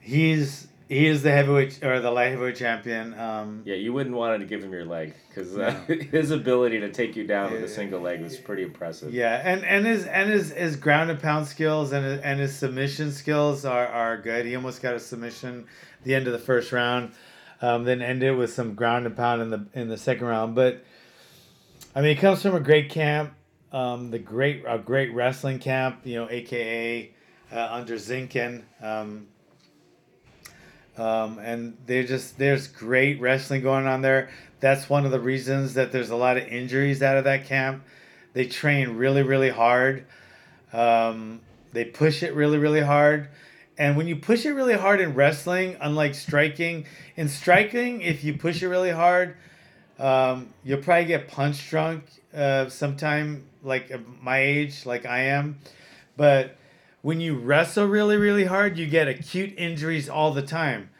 he's 0.00 0.68
he 0.88 1.06
is 1.06 1.22
the 1.22 1.32
heavyweight 1.32 1.82
or 1.82 2.00
the 2.00 2.10
light 2.10 2.30
heavyweight 2.30 2.56
champion. 2.56 3.18
Um, 3.18 3.62
yeah, 3.64 3.74
you 3.74 3.92
wouldn't 3.92 4.14
want 4.14 4.40
to 4.40 4.46
give 4.46 4.62
him 4.62 4.72
your 4.72 4.84
leg 4.84 5.14
because 5.28 5.56
uh, 5.56 5.80
no. 5.88 5.94
his 6.12 6.30
ability 6.30 6.78
to 6.80 6.92
take 6.92 7.16
you 7.16 7.26
down 7.26 7.52
with 7.52 7.64
a 7.64 7.68
single 7.68 8.00
leg 8.00 8.22
was 8.22 8.36
pretty 8.36 8.62
impressive. 8.62 9.12
Yeah, 9.12 9.40
and, 9.44 9.64
and 9.64 9.84
his 9.84 10.06
and 10.06 10.30
his, 10.30 10.52
his 10.52 10.76
ground 10.76 11.10
and 11.10 11.20
pound 11.20 11.48
skills 11.48 11.92
and 11.92 12.04
his, 12.04 12.20
and 12.20 12.38
his 12.38 12.54
submission 12.54 13.10
skills 13.10 13.64
are, 13.64 13.88
are 13.88 14.16
good. 14.16 14.46
He 14.46 14.54
almost 14.54 14.80
got 14.80 14.94
a 14.94 15.00
submission 15.00 15.66
the 16.04 16.14
end 16.14 16.28
of 16.28 16.32
the 16.32 16.38
first 16.38 16.70
round, 16.70 17.12
um, 17.60 17.82
then 17.82 18.00
ended 18.00 18.36
with 18.36 18.52
some 18.52 18.74
ground 18.74 19.06
and 19.06 19.16
pound 19.16 19.42
in 19.42 19.50
the 19.50 19.66
in 19.74 19.88
the 19.88 19.98
second 19.98 20.28
round. 20.28 20.54
But 20.54 20.84
I 21.96 22.00
mean, 22.00 22.14
he 22.14 22.20
comes 22.20 22.42
from 22.42 22.54
a 22.54 22.60
great 22.60 22.90
camp, 22.90 23.34
um, 23.72 24.12
the 24.12 24.20
great 24.20 24.62
a 24.68 24.78
great 24.78 25.12
wrestling 25.12 25.58
camp, 25.58 26.02
you 26.04 26.14
know, 26.14 26.28
AKA 26.30 27.12
uh, 27.50 27.68
under 27.72 27.96
Zinkin. 27.96 28.62
Um, 28.80 29.26
um, 30.96 31.38
and 31.38 31.76
they 31.86 32.04
just 32.04 32.38
there's 32.38 32.66
great 32.66 33.20
wrestling 33.20 33.62
going 33.62 33.86
on 33.86 34.02
there. 34.02 34.30
That's 34.60 34.88
one 34.88 35.04
of 35.04 35.12
the 35.12 35.20
reasons 35.20 35.74
that 35.74 35.92
there's 35.92 36.10
a 36.10 36.16
lot 36.16 36.36
of 36.36 36.44
injuries 36.44 37.02
out 37.02 37.16
of 37.16 37.24
that 37.24 37.46
camp. 37.46 37.84
They 38.32 38.46
train 38.46 38.96
really 38.96 39.22
really 39.22 39.50
hard. 39.50 40.06
Um, 40.72 41.40
they 41.72 41.84
push 41.84 42.22
it 42.22 42.34
really 42.34 42.58
really 42.58 42.80
hard. 42.80 43.28
And 43.78 43.96
when 43.96 44.08
you 44.08 44.16
push 44.16 44.46
it 44.46 44.52
really 44.52 44.74
hard 44.74 45.00
in 45.02 45.14
wrestling, 45.14 45.76
unlike 45.80 46.14
striking, 46.14 46.86
in 47.16 47.28
striking, 47.28 48.00
if 48.00 48.24
you 48.24 48.38
push 48.38 48.62
it 48.62 48.68
really 48.68 48.90
hard, 48.90 49.36
um, 49.98 50.48
you'll 50.64 50.82
probably 50.82 51.04
get 51.04 51.28
punch 51.28 51.68
drunk 51.68 52.04
uh, 52.34 52.68
sometime, 52.70 53.46
like 53.62 53.92
my 54.22 54.38
age, 54.38 54.86
like 54.86 55.04
I 55.04 55.24
am. 55.24 55.58
But 56.16 56.56
when 57.06 57.20
you 57.20 57.36
wrestle 57.36 57.86
really 57.86 58.16
really 58.16 58.46
hard, 58.46 58.76
you 58.76 58.84
get 58.84 59.06
acute 59.06 59.54
injuries 59.56 60.08
all 60.08 60.32
the 60.32 60.42
time. 60.42 60.90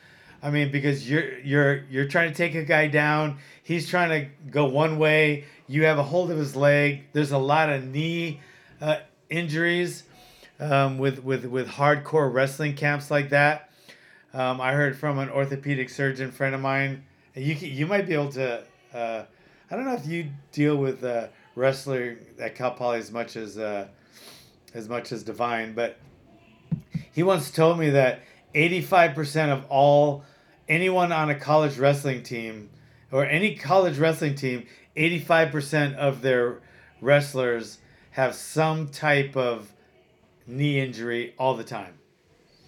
I 0.40 0.52
mean, 0.52 0.70
because 0.70 1.10
you're 1.10 1.36
you're 1.40 1.82
you're 1.90 2.06
trying 2.06 2.30
to 2.30 2.36
take 2.36 2.54
a 2.54 2.62
guy 2.62 2.86
down. 2.86 3.38
He's 3.64 3.88
trying 3.88 4.10
to 4.10 4.30
go 4.48 4.66
one 4.66 4.98
way. 5.00 5.46
You 5.66 5.84
have 5.86 5.98
a 5.98 6.04
hold 6.04 6.30
of 6.30 6.38
his 6.38 6.54
leg. 6.54 7.06
There's 7.12 7.32
a 7.32 7.38
lot 7.38 7.70
of 7.70 7.88
knee 7.88 8.38
uh, 8.80 8.98
injuries 9.30 10.04
um, 10.60 10.98
with 10.98 11.24
with 11.24 11.44
with 11.44 11.66
hardcore 11.66 12.32
wrestling 12.32 12.76
camps 12.76 13.10
like 13.10 13.30
that. 13.30 13.70
Um, 14.32 14.60
I 14.60 14.74
heard 14.74 14.96
from 14.96 15.18
an 15.18 15.28
orthopedic 15.28 15.90
surgeon 15.90 16.30
friend 16.30 16.54
of 16.54 16.60
mine. 16.60 17.02
You 17.34 17.54
you 17.54 17.84
might 17.88 18.06
be 18.06 18.14
able 18.14 18.30
to. 18.34 18.62
Uh, 18.94 19.24
I 19.68 19.74
don't 19.74 19.84
know 19.84 19.94
if 19.94 20.06
you 20.06 20.30
deal 20.52 20.76
with 20.76 21.02
uh, 21.02 21.26
wrestler 21.56 22.16
at 22.38 22.54
Cal 22.54 22.70
Poly 22.70 23.00
as 23.00 23.10
much 23.10 23.34
as 23.34 23.58
uh, 23.58 23.88
as 24.76 24.88
much 24.88 25.10
as 25.10 25.22
Divine, 25.22 25.72
but 25.74 25.96
he 27.12 27.22
once 27.22 27.50
told 27.50 27.78
me 27.78 27.90
that 27.90 28.20
85% 28.54 29.50
of 29.52 29.64
all 29.68 30.24
anyone 30.68 31.12
on 31.12 31.30
a 31.30 31.34
college 31.34 31.78
wrestling 31.78 32.22
team 32.22 32.70
or 33.10 33.24
any 33.24 33.56
college 33.56 33.98
wrestling 33.98 34.34
team, 34.34 34.66
85% 34.96 35.94
of 35.96 36.22
their 36.22 36.60
wrestlers 37.00 37.78
have 38.10 38.34
some 38.34 38.88
type 38.88 39.36
of 39.36 39.72
knee 40.46 40.78
injury 40.80 41.34
all 41.38 41.54
the 41.54 41.64
time. 41.64 41.94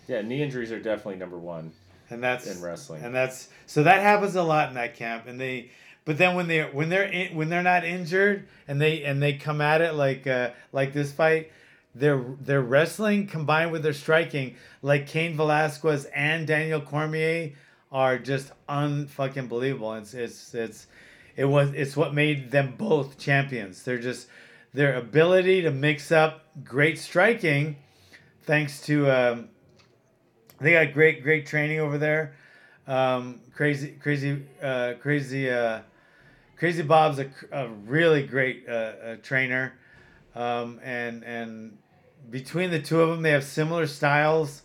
Yeah, 0.07 0.23
knee 0.23 0.43
injuries 0.43 0.73
are 0.73 0.81
definitely 0.81 1.17
number 1.17 1.39
one 1.39 1.73
And 2.11 2.23
that's 2.23 2.47
in 2.47 2.63
wrestling. 2.63 3.03
and 3.05 3.15
that's 3.15 3.49
so 3.67 3.83
that 3.83 4.01
happens 4.03 4.35
a 4.37 4.43
lot 4.43 4.69
in 4.71 4.75
that 4.77 4.95
camp 4.95 5.27
and 5.27 5.39
they 5.39 5.71
but 6.07 6.17
then 6.17 6.35
when 6.35 6.49
they 6.49 6.63
when 6.63 6.89
they're 6.89 7.05
in, 7.05 7.37
when 7.37 7.51
they're 7.51 7.63
not 7.63 7.85
injured 7.85 8.49
and 8.67 8.81
they 8.81 9.05
and 9.05 9.23
they 9.23 9.35
come 9.35 9.61
at 9.61 9.83
it 9.83 9.93
like 9.93 10.27
uh 10.27 10.51
like 10.73 10.95
this 10.95 11.13
fight 11.13 11.53
their 11.99 12.23
their 12.41 12.63
wrestling 12.63 13.27
combined 13.27 13.73
with 13.73 13.83
their 13.83 13.93
striking 13.93 14.57
like 14.83 15.07
Cain 15.07 15.37
Velasquez 15.37 16.05
and 16.07 16.47
Daniel 16.47 16.81
Cormier 16.81 17.53
are 17.91 18.19
just 18.19 18.53
unfucking 18.69 19.49
believable. 19.49 19.95
It's 19.95 20.15
it's 20.15 20.55
it's 20.55 20.87
it 21.37 21.45
was 21.45 21.73
it's 21.75 21.97
what 21.97 22.15
made 22.15 22.51
them 22.51 22.75
both 22.77 23.19
champions. 23.19 23.83
They're 23.83 23.99
just 23.99 24.29
their 24.75 24.97
ability 24.97 25.63
to 25.63 25.71
mix 25.71 26.13
up 26.13 26.45
great 26.65 26.99
striking 26.99 27.77
thanks 28.43 28.81
to 28.83 29.11
um 29.11 29.49
they 30.61 30.73
got 30.73 30.93
great 30.93 31.23
great 31.23 31.47
training 31.47 31.81
over 31.81 31.99
there. 31.99 32.35
Um, 32.87 33.41
crazy 33.55 33.97
crazy 34.01 34.43
uh, 34.63 34.95
crazy 35.01 35.51
uh, 35.51 35.81
crazy 36.57 36.83
bob's 36.83 37.19
a, 37.19 37.31
a 37.53 37.69
really 37.69 38.23
great 38.27 38.65
uh, 38.69 38.73
uh, 38.73 39.17
trainer. 39.23 39.75
Um, 40.35 40.81
and 40.83 41.25
and 41.25 41.79
between 42.31 42.71
the 42.71 42.81
two 42.81 43.01
of 43.01 43.11
them 43.11 43.23
they 43.23 43.31
have 43.31 43.45
similar 43.45 43.87
styles 43.87 44.63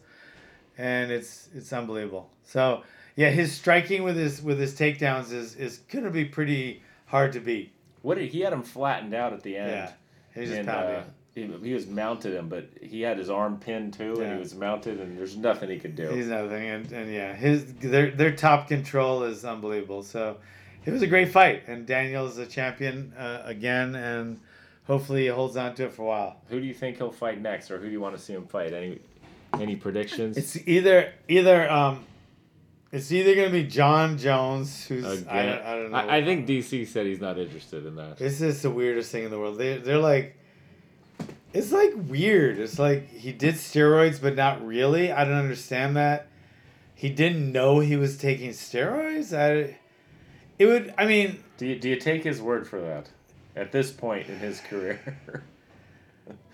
and 0.78 1.12
it's 1.12 1.50
it's 1.56 1.72
unbelievable 1.72 2.30
so 2.44 2.82
yeah 3.16 3.30
his 3.30 3.52
striking 3.54 4.04
with 4.04 4.16
his 4.16 4.42
with 4.42 4.60
his 4.60 4.74
takedowns 4.74 5.32
is 5.32 5.56
is 5.56 5.80
gonna 5.92 6.10
be 6.10 6.26
pretty 6.26 6.82
hard 7.06 7.32
to 7.32 7.40
beat 7.40 7.72
what 8.02 8.18
did 8.18 8.30
he 8.30 8.42
had 8.42 8.54
him 8.54 8.64
flattened 8.64 9.14
out 9.14 9.34
at 9.34 9.44
the 9.44 9.58
end? 9.58 9.72
yeah 9.72 9.92
he's 10.34 10.50
just 10.50 10.60
and, 10.60 10.68
pounding 10.68 10.96
uh, 10.96 11.04
he, 11.36 11.48
he 11.64 11.74
was 11.74 11.88
mounted 11.88 12.36
him, 12.36 12.48
but 12.48 12.68
he 12.80 13.02
had 13.02 13.18
his 13.18 13.30
arm 13.30 13.58
pinned 13.58 13.94
too, 13.94 14.22
and 14.22 14.34
he 14.34 14.40
was 14.40 14.54
mounted, 14.54 15.00
and 15.00 15.18
there's 15.18 15.36
nothing 15.36 15.70
he 15.70 15.80
could 15.80 15.96
do. 15.96 16.10
He's 16.10 16.28
nothing, 16.28 16.68
and, 16.68 16.92
and 16.92 17.12
yeah, 17.12 17.34
his 17.34 17.74
their 17.76 18.12
their 18.12 18.36
top 18.36 18.68
control 18.68 19.24
is 19.24 19.44
unbelievable. 19.44 20.04
So 20.04 20.38
it 20.86 20.92
was 20.92 21.02
a 21.02 21.08
great 21.08 21.32
fight, 21.32 21.64
and 21.68 21.88
Daniel's 21.88 22.38
a 22.38 22.46
champion 22.46 23.14
uh, 23.18 23.42
again, 23.46 23.96
and 23.96 24.40
hopefully 24.86 25.24
he 25.24 25.28
holds 25.28 25.56
on 25.58 25.76
to 25.76 25.86
it 25.86 25.94
for 25.94 26.04
a 26.04 26.06
while. 26.06 26.38
Who 26.50 26.60
do 26.60 26.66
you 26.66 26.74
think 26.74 26.98
he'll 26.98 27.12
fight 27.12 27.42
next, 27.42 27.72
or 27.72 27.78
who 27.78 27.86
do 27.86 27.92
you 27.92 28.02
want 28.02 28.16
to 28.18 28.22
see 28.22 28.34
him 28.34 28.46
fight? 28.48 28.74
Any 28.74 29.00
any 29.54 29.76
predictions? 29.76 30.38
It's 30.38 30.58
either 30.68 31.14
either 31.28 31.70
um, 31.70 32.06
it's 32.92 33.12
either 33.12 33.36
gonna 33.36 33.50
be 33.50 33.64
John 33.64 34.18
Jones, 34.18 34.86
who's 34.86 35.06
I 35.06 35.14
Again, 35.14 35.26
don't, 35.48 35.66
I 35.66 35.76
don't 35.76 35.92
know. 35.92 35.98
I, 35.98 36.18
I 36.18 36.24
think 36.26 36.48
DC 36.48 36.88
said 36.88 37.06
he's 37.06 37.22
not 37.22 37.38
interested 37.40 37.86
in 37.86 37.96
that. 37.96 38.18
This 38.18 38.42
is 38.42 38.62
the 38.62 38.70
weirdest 38.70 39.12
thing 39.12 39.24
in 39.26 39.32
the 39.32 39.40
world. 39.40 39.58
They 39.58 39.78
they're 39.78 39.98
like, 40.00 40.38
it's 41.54 41.72
like 41.72 41.92
weird. 41.96 42.60
It's 42.60 42.80
like 42.80 43.10
he 43.10 43.32
did 43.32 43.56
steroids, 43.56 44.22
but 44.22 44.36
not 44.36 44.66
really. 44.66 45.12
I 45.12 45.24
don't 45.24 45.34
understand 45.34 45.96
that. 45.98 46.28
He 46.96 47.10
didn't 47.10 47.52
know 47.52 47.80
he 47.80 47.96
was 47.96 48.18
taking 48.18 48.52
steroids. 48.52 49.38
I, 49.38 49.78
it 50.58 50.66
would. 50.68 50.94
I 50.98 51.06
mean, 51.06 51.44
Do 51.58 51.66
you, 51.66 51.78
do 51.78 51.90
you 51.90 51.96
take 51.98 52.24
his 52.24 52.42
word 52.42 52.68
for 52.68 52.80
that? 52.80 53.10
At 53.56 53.72
this 53.72 53.92
point 53.92 54.28
in 54.30 54.40
his 54.40 54.60
career, 54.62 55.18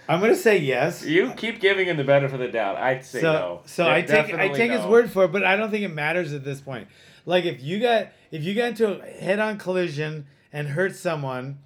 I'm 0.09 0.19
gonna 0.19 0.35
say 0.35 0.57
yes. 0.57 1.05
you 1.05 1.31
keep 1.37 1.59
giving 1.59 1.87
him 1.87 1.97
the 1.97 2.03
benefit 2.03 2.33
of 2.33 2.39
the 2.39 2.47
doubt. 2.49 2.77
I'd 2.77 3.05
say 3.05 3.21
so 3.21 3.31
no. 3.33 3.61
so 3.65 3.83
De- 3.85 3.91
I 3.95 4.01
take 4.01 4.33
I 4.33 4.49
take 4.49 4.71
his 4.71 4.85
word 4.85 5.11
for 5.11 5.25
it, 5.25 5.31
but 5.31 5.43
I 5.43 5.55
don't 5.55 5.71
think 5.71 5.83
it 5.85 5.93
matters 5.93 6.33
at 6.33 6.43
this 6.43 6.59
point. 6.61 6.87
Like 7.25 7.45
if 7.45 7.61
you 7.61 7.79
got 7.79 8.07
if 8.31 8.43
you 8.43 8.53
got 8.55 8.69
into 8.69 8.99
a 8.99 9.05
head-on 9.05 9.57
collision 9.57 10.27
and 10.51 10.67
hurt 10.69 10.95
someone 10.95 11.59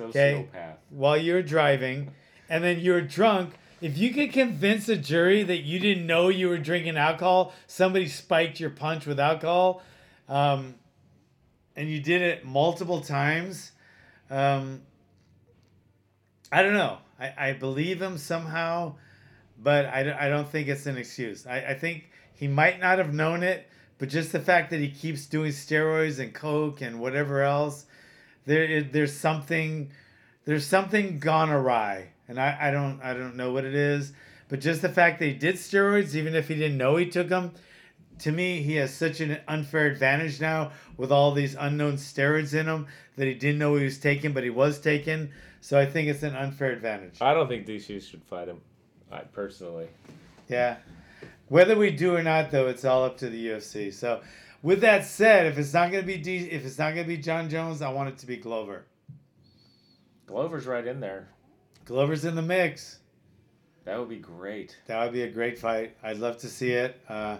Okay. 0.00 0.46
Sociopath. 0.52 0.76
while 0.90 1.16
you're 1.16 1.42
driving, 1.42 2.12
and 2.48 2.64
then 2.64 2.80
you're 2.80 3.02
drunk. 3.02 3.54
If 3.80 3.98
you 3.98 4.12
could 4.14 4.32
convince 4.32 4.88
a 4.88 4.96
jury 4.96 5.42
that 5.42 5.58
you 5.58 5.78
didn't 5.78 6.06
know 6.06 6.28
you 6.28 6.48
were 6.48 6.58
drinking 6.58 6.96
alcohol, 6.96 7.52
somebody 7.66 8.08
spiked 8.08 8.58
your 8.60 8.70
punch 8.70 9.06
with 9.06 9.18
alcohol, 9.20 9.82
um, 10.28 10.76
and 11.76 11.88
you 11.90 12.00
did 12.00 12.22
it 12.22 12.44
multiple 12.44 13.00
times, 13.00 13.72
um, 14.30 14.82
I 16.50 16.62
don't 16.62 16.74
know. 16.74 16.98
I, 17.18 17.48
I 17.48 17.52
believe 17.54 18.00
him 18.00 18.18
somehow, 18.18 18.94
but 19.62 19.86
I, 19.86 20.02
don't- 20.02 20.16
I 20.18 20.28
don't 20.28 20.48
think 20.48 20.68
it's 20.68 20.86
an 20.86 20.96
excuse. 20.96 21.46
I, 21.46 21.58
I 21.60 21.74
think 21.74 22.10
he 22.34 22.48
might 22.48 22.80
not 22.80 22.98
have 22.98 23.14
known 23.14 23.42
it, 23.42 23.68
but 23.98 24.08
just 24.08 24.32
the 24.32 24.40
fact 24.40 24.70
that 24.70 24.80
he 24.80 24.90
keeps 24.90 25.26
doing 25.26 25.52
steroids 25.52 26.18
and 26.18 26.34
coke 26.34 26.80
and 26.80 27.00
whatever 27.00 27.42
else, 27.42 27.86
there 28.46 28.82
there's 28.82 29.16
something 29.16 29.92
there's 30.44 30.66
something 30.66 31.20
gone 31.20 31.50
awry, 31.50 32.08
and 32.26 32.40
I, 32.40 32.56
I 32.60 32.70
don't 32.72 33.00
I 33.00 33.14
don't 33.14 33.36
know 33.36 33.52
what 33.52 33.64
it 33.64 33.74
is, 33.76 34.12
but 34.48 34.60
just 34.60 34.82
the 34.82 34.88
fact 34.88 35.20
that 35.20 35.26
he 35.26 35.34
did 35.34 35.54
steroids, 35.54 36.16
even 36.16 36.34
if 36.34 36.48
he 36.48 36.56
didn't 36.56 36.78
know 36.78 36.96
he 36.96 37.06
took 37.06 37.28
them, 37.28 37.52
to 38.18 38.32
me 38.32 38.60
he 38.62 38.74
has 38.76 38.92
such 38.92 39.20
an 39.20 39.38
unfair 39.46 39.86
advantage 39.86 40.40
now 40.40 40.72
with 40.96 41.12
all 41.12 41.30
these 41.32 41.54
unknown 41.54 41.94
steroids 41.94 42.52
in 42.58 42.66
him 42.66 42.88
that 43.16 43.26
he 43.26 43.34
didn't 43.34 43.58
know 43.58 43.74
he 43.76 43.84
was 43.84 43.98
taking, 43.98 44.32
but 44.32 44.44
he 44.44 44.50
was 44.50 44.80
taking. 44.80 45.30
So 45.60 45.78
I 45.78 45.86
think 45.86 46.08
it's 46.08 46.22
an 46.22 46.34
unfair 46.34 46.72
advantage. 46.72 47.18
I 47.20 47.34
don't 47.34 47.48
think 47.48 47.66
DC 47.66 48.02
should 48.02 48.22
fight 48.24 48.48
him. 48.48 48.60
I 49.10 49.20
personally. 49.20 49.88
Yeah. 50.48 50.76
Whether 51.48 51.76
we 51.76 51.90
do 51.90 52.16
or 52.16 52.22
not, 52.22 52.50
though, 52.50 52.68
it's 52.68 52.84
all 52.84 53.04
up 53.04 53.18
to 53.18 53.28
the 53.28 53.48
UFC. 53.48 53.92
So, 53.92 54.22
with 54.62 54.80
that 54.80 55.04
said, 55.04 55.46
if 55.46 55.58
it's 55.58 55.74
not 55.74 55.90
gonna 55.90 56.02
be 56.02 56.16
D, 56.16 56.38
if 56.50 56.64
it's 56.64 56.78
not 56.78 56.94
gonna 56.94 57.06
be 57.06 57.18
John 57.18 57.50
Jones, 57.50 57.82
I 57.82 57.92
want 57.92 58.08
it 58.08 58.18
to 58.18 58.26
be 58.26 58.36
Glover. 58.36 58.86
Glover's 60.26 60.66
right 60.66 60.86
in 60.86 61.00
there. 61.00 61.28
Glover's 61.84 62.24
in 62.24 62.34
the 62.34 62.42
mix. 62.42 63.00
That 63.84 63.98
would 63.98 64.08
be 64.08 64.18
great. 64.18 64.78
That 64.86 65.02
would 65.02 65.12
be 65.12 65.22
a 65.22 65.30
great 65.30 65.58
fight. 65.58 65.96
I'd 66.02 66.18
love 66.18 66.38
to 66.38 66.48
see 66.48 66.70
it. 66.70 67.00
Uh, 67.08 67.38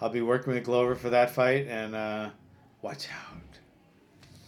I'll 0.00 0.08
be 0.08 0.22
working 0.22 0.52
with 0.52 0.64
Glover 0.64 0.94
for 0.94 1.10
that 1.10 1.30
fight, 1.30 1.66
and 1.68 1.94
uh, 1.94 2.30
watch 2.82 3.06
out. 3.08 3.43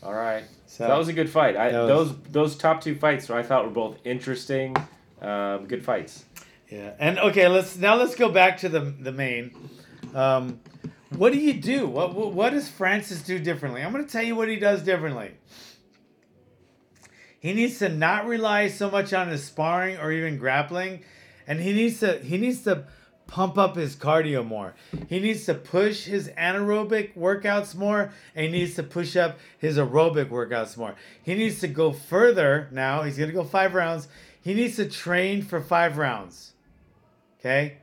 All 0.07 0.15
right. 0.15 0.45
So 0.67 0.87
that 0.87 0.97
was 0.97 1.09
a 1.09 1.13
good 1.13 1.29
fight. 1.29 1.57
I, 1.57 1.67
was- 1.67 1.89
those 1.89 2.17
those 2.31 2.57
top 2.57 2.81
two 2.81 2.95
fights 2.95 3.29
I 3.29 3.43
thought 3.43 3.65
were 3.65 3.71
both 3.73 3.99
interesting, 4.05 4.77
um, 5.21 5.67
good 5.67 5.85
fights. 5.85 6.25
yeah. 6.71 6.93
And 7.01 7.19
okay, 7.19 7.49
let's 7.49 7.77
now 7.77 7.97
let's 7.97 8.15
go 8.15 8.29
back 8.31 8.59
to 8.59 8.69
the 8.69 8.81
the 8.81 9.11
main. 9.13 9.51
Um, 10.15 10.61
what 11.11 11.33
do 11.33 11.39
you 11.39 11.55
do? 11.55 11.87
What, 11.89 12.15
what 12.15 12.33
what 12.33 12.51
does 12.51 12.69
Francis 12.69 13.23
do 13.23 13.39
differently? 13.41 13.83
I'm 13.83 13.93
going 13.93 14.05
to 14.05 14.11
tell 14.11 14.23
you 14.23 14.37
what 14.37 14.49
he 14.49 14.57
does 14.57 14.83
differently. 14.83 15.33
He 17.41 17.53
needs 17.53 17.79
to 17.81 17.89
not 17.89 18.27
rely 18.27 18.69
so 18.69 18.91
much 18.91 19.13
on 19.13 19.29
his 19.29 19.45
sparring 19.45 19.99
or 19.99 20.11
even 20.13 20.39
grappling, 20.39 21.03
and 21.47 21.61
he 21.61 21.73
needs 21.73 21.99
to 22.01 22.19
he 22.21 22.39
needs 22.39 22.63
to 22.63 22.85
pump 23.27 23.59
up 23.59 23.77
his 23.77 23.97
cardio 23.97 24.47
more. 24.47 24.75
He 25.09 25.19
needs 25.19 25.47
to 25.47 25.55
push 25.55 26.05
his 26.05 26.29
anaerobic 26.31 27.17
workouts 27.17 27.75
more, 27.75 28.13
and 28.35 28.47
he 28.47 28.53
needs 28.53 28.75
to 28.77 28.83
push 28.83 29.17
up 29.17 29.39
his 29.59 29.79
aerobic 29.79 30.29
workouts 30.29 30.77
more. 30.77 30.95
He 31.23 31.35
needs 31.35 31.61
to 31.61 31.69
go 31.69 31.93
further 31.93 32.69
now. 32.71 33.03
He's 33.03 33.19
gonna 33.19 33.33
go 33.33 33.45
five 33.45 33.75
rounds. 33.75 34.09
He 34.41 34.55
needs 34.55 34.77
to 34.77 34.89
train 34.89 35.43
for 35.43 35.61
five 35.61 35.99
rounds. 35.99 36.53
Okay? 37.41 37.79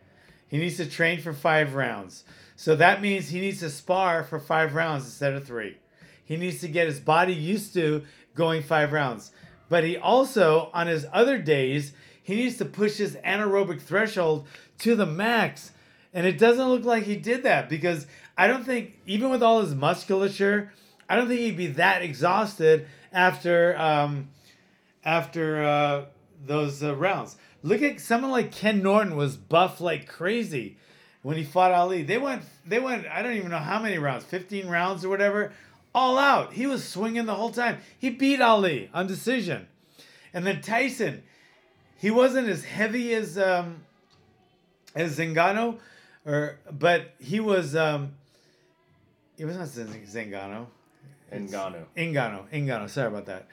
He 0.47 0.58
needs 0.58 0.77
to 0.77 0.86
train 0.86 1.19
for 1.21 1.34
five 1.34 1.75
rounds. 1.75 2.23
So 2.56 2.75
that 2.75 3.01
means 3.01 3.29
he 3.29 3.41
needs 3.41 3.60
to 3.60 3.69
spar 3.69 4.23
for 4.23 4.39
five 4.39 4.75
rounds 4.75 5.06
instead 5.06 5.34
of 5.34 5.45
three. 5.45 5.77
He 6.23 6.38
needs 6.38 6.62
to 6.62 6.67
get 6.67 6.88
his 6.88 6.99
body 6.99 7.34
used 7.34 7.73
to 7.73 8.03
going 8.36 8.63
five 8.63 8.93
rounds. 8.93 9.32
But 9.69 9.84
he 9.84 9.97
also, 9.97 10.69
on 10.73 10.88
his 10.88 11.06
other 11.12 11.38
days, 11.38 11.93
he 12.23 12.36
needs 12.36 12.57
to 12.57 12.65
push 12.65 12.97
his 12.97 13.15
anaerobic 13.17 13.81
threshold 13.81 14.47
to 14.79 14.95
the 14.95 15.05
max. 15.05 15.71
And 16.13 16.25
it 16.25 16.38
doesn't 16.38 16.67
look 16.67 16.86
like 16.86 17.03
he 17.03 17.15
did 17.15 17.43
that 17.43 17.69
because 17.69 18.07
I 18.38 18.47
don't 18.47 18.63
think, 18.63 18.99
even 19.05 19.29
with 19.29 19.43
all 19.43 19.62
his 19.62 19.75
musculature, 19.75 20.71
I 21.09 21.15
don't 21.15 21.27
think 21.27 21.41
he'd 21.41 21.57
be 21.57 21.67
that 21.67 22.01
exhausted 22.01 22.88
after 23.12 23.77
um, 23.77 24.29
after 25.03 25.63
uh, 25.63 26.05
those 26.45 26.81
uh, 26.81 26.95
rounds. 26.95 27.36
Look 27.62 27.81
at 27.81 27.99
someone 27.99 28.31
like 28.31 28.51
Ken 28.51 28.81
Norton 28.81 29.15
was 29.15 29.38
buff 29.38 29.81
like 29.81 30.07
crazy 30.07 30.77
when 31.21 31.38
he 31.38 31.43
fought 31.43 31.71
Ali. 31.71 32.03
They 32.03 32.17
went 32.17 32.43
they 32.65 32.79
went 32.79 33.05
I 33.07 33.21
don't 33.21 33.33
even 33.33 33.51
know 33.51 33.57
how 33.57 33.81
many 33.81 33.97
rounds, 33.97 34.23
15 34.25 34.67
rounds 34.67 35.03
or 35.03 35.09
whatever, 35.09 35.51
all 35.93 36.17
out. 36.17 36.53
He 36.53 36.65
was 36.65 36.88
swinging 36.88 37.25
the 37.25 37.36
whole 37.36 37.51
time. 37.51 37.79
He 37.97 38.09
beat 38.09 38.41
Ali 38.41 38.89
on 38.93 39.07
decision. 39.07 39.67
And 40.33 40.45
then 40.45 40.62
Tyson, 40.62 41.23
he 42.03 42.11
wasn't 42.11 42.49
as 42.49 42.65
heavy 42.65 43.13
as 43.13 43.37
um 43.37 43.77
as 44.93 45.17
Zingano 45.17 45.77
or 46.25 46.59
but 46.69 47.11
he 47.17 47.39
was 47.39 47.77
um 47.77 48.11
it 49.37 49.45
was 49.45 49.55
not 49.57 49.67
Zing- 49.69 50.05
Zingano. 50.05 50.67
Ngannou. 51.31 51.85
Ingano, 51.97 52.43
Ingano. 52.53 52.89
Sorry 52.89 53.07
about 53.07 53.25
that. 53.27 53.47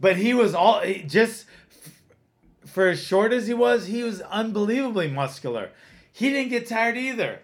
But 0.00 0.16
he 0.16 0.32
was 0.32 0.54
all 0.54 0.82
just 1.06 1.44
for 2.64 2.88
as 2.88 3.02
short 3.02 3.32
as 3.34 3.46
he 3.46 3.54
was, 3.54 3.86
he 3.86 4.02
was 4.02 4.22
unbelievably 4.22 5.10
muscular. 5.10 5.70
He 6.10 6.30
didn't 6.30 6.48
get 6.48 6.66
tired 6.66 6.96
either. 6.96 7.40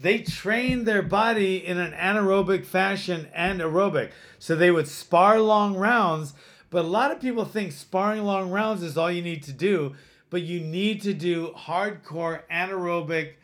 They 0.00 0.18
trained 0.18 0.84
their 0.84 1.00
body 1.02 1.64
in 1.64 1.78
an 1.78 1.92
anaerobic 1.92 2.66
fashion 2.66 3.28
and 3.32 3.60
aerobic. 3.60 4.10
So 4.40 4.56
they 4.56 4.70
would 4.72 4.88
spar 4.88 5.40
long 5.40 5.76
rounds, 5.76 6.34
but 6.70 6.84
a 6.84 6.88
lot 6.88 7.10
of 7.10 7.20
people 7.20 7.44
think 7.44 7.72
sparring 7.72 8.24
long 8.24 8.50
rounds 8.50 8.82
is 8.82 8.96
all 8.96 9.10
you 9.10 9.22
need 9.22 9.42
to 9.44 9.52
do, 9.52 9.94
but 10.30 10.42
you 10.42 10.60
need 10.60 11.02
to 11.02 11.14
do 11.14 11.52
hardcore 11.56 12.40
anaerobic 12.50 13.34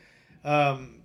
um, 0.44 0.96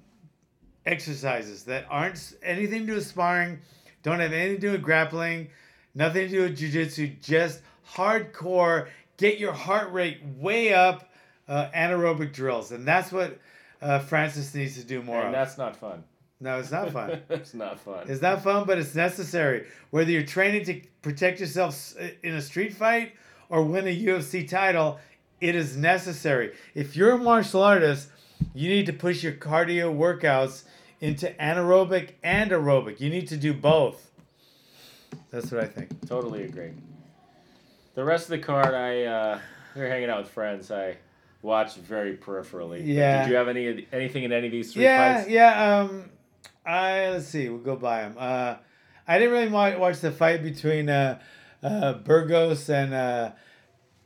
exercises 0.86 1.64
that 1.64 1.86
aren't 1.90 2.34
anything 2.42 2.82
to 2.82 2.86
do 2.88 2.94
with 2.96 3.06
sparring, 3.06 3.60
don't 4.04 4.20
have 4.20 4.34
anything 4.34 4.56
to 4.56 4.62
do 4.62 4.72
with 4.72 4.82
grappling, 4.82 5.50
nothing 5.94 6.28
to 6.30 6.30
do 6.30 6.42
with 6.44 6.58
jujitsu, 6.58 7.22
just 7.22 7.62
hardcore, 7.94 8.88
get 9.18 9.38
your 9.38 9.54
heart 9.54 9.92
rate 9.92 10.20
way 10.38 10.74
up, 10.74 11.10
uh, 11.48 11.70
anaerobic 11.76 12.34
drills. 12.34 12.72
And 12.72 12.88
that's 12.88 13.12
what 13.12 13.38
uh, 13.82 14.00
Francis 14.00 14.54
needs 14.56 14.76
to 14.76 14.84
do 14.84 15.02
more 15.04 15.18
And 15.20 15.28
of. 15.28 15.34
that's 15.34 15.58
not 15.58 15.76
fun. 15.76 16.04
No, 16.40 16.60
it's 16.60 16.72
not 16.72 16.92
fun. 16.92 17.22
it's 17.30 17.54
not 17.54 17.80
fun. 17.80 18.06
It's 18.08 18.22
not 18.22 18.44
fun, 18.44 18.66
but 18.66 18.78
it's 18.78 18.94
necessary. 18.94 19.66
Whether 19.90 20.12
you're 20.12 20.24
training 20.24 20.66
to 20.66 20.82
protect 21.02 21.40
yourself 21.40 21.96
in 22.24 22.36
a 22.36 22.42
street 22.42 22.74
fight 22.74 23.14
or 23.50 23.64
win 23.64 23.88
a 23.88 23.96
UFC 24.06 24.48
title, 24.48 25.00
it 25.42 25.56
is 25.56 25.76
necessary. 25.78 26.54
If 26.76 26.96
you're 26.96 27.12
a 27.12 27.18
martial 27.18 27.64
artist, 27.64 28.10
you 28.54 28.70
need 28.70 28.86
to 28.86 28.94
push 28.94 29.24
your 29.24 29.34
cardio 29.34 29.96
workouts 29.96 30.64
into 31.02 31.28
anaerobic 31.40 32.12
and 32.24 32.52
aerobic. 32.52 33.00
You 33.00 33.10
need 33.10 33.28
to 33.30 33.38
do 33.38 33.54
both. 33.54 34.12
That's 35.32 35.52
what 35.52 35.64
I 35.64 35.68
think. 35.68 36.08
Totally 36.08 36.44
agree. 36.44 36.72
The 37.96 38.04
rest 38.04 38.26
of 38.26 38.30
the 38.32 38.40
card, 38.40 38.76
I 38.76 39.04
uh, 39.06 39.40
we 39.76 39.82
were 39.82 39.88
hanging 39.88 40.10
out 40.10 40.20
with 40.24 40.32
friends. 40.32 40.70
I 40.70 40.98
watched 41.42 41.78
very 41.78 42.16
peripherally. 42.16 42.82
Yeah. 42.86 43.24
Did 43.24 43.32
you 43.32 43.36
have 43.38 43.48
any 43.48 43.88
anything 43.92 44.24
in 44.24 44.32
any 44.32 44.48
of 44.48 44.52
these 44.52 44.74
three 44.74 44.84
Yeah, 44.84 45.18
fights? 45.18 45.30
yeah. 45.30 45.80
Um, 45.80 46.10
I 46.68 47.10
let's 47.12 47.28
see. 47.28 47.48
We'll 47.48 47.60
go 47.60 47.78
by 47.78 48.02
them. 48.02 48.16
Uh, 48.18 48.56
I 49.08 49.18
didn't 49.18 49.34
really 49.34 49.48
wa- 49.48 49.78
watch 49.78 50.02
the 50.02 50.12
fight 50.12 50.44
between 50.44 50.90
uh, 50.90 51.20
uh, 51.64 51.94
Burgos 51.94 52.70
and 52.70 52.94
uh, 52.94 53.32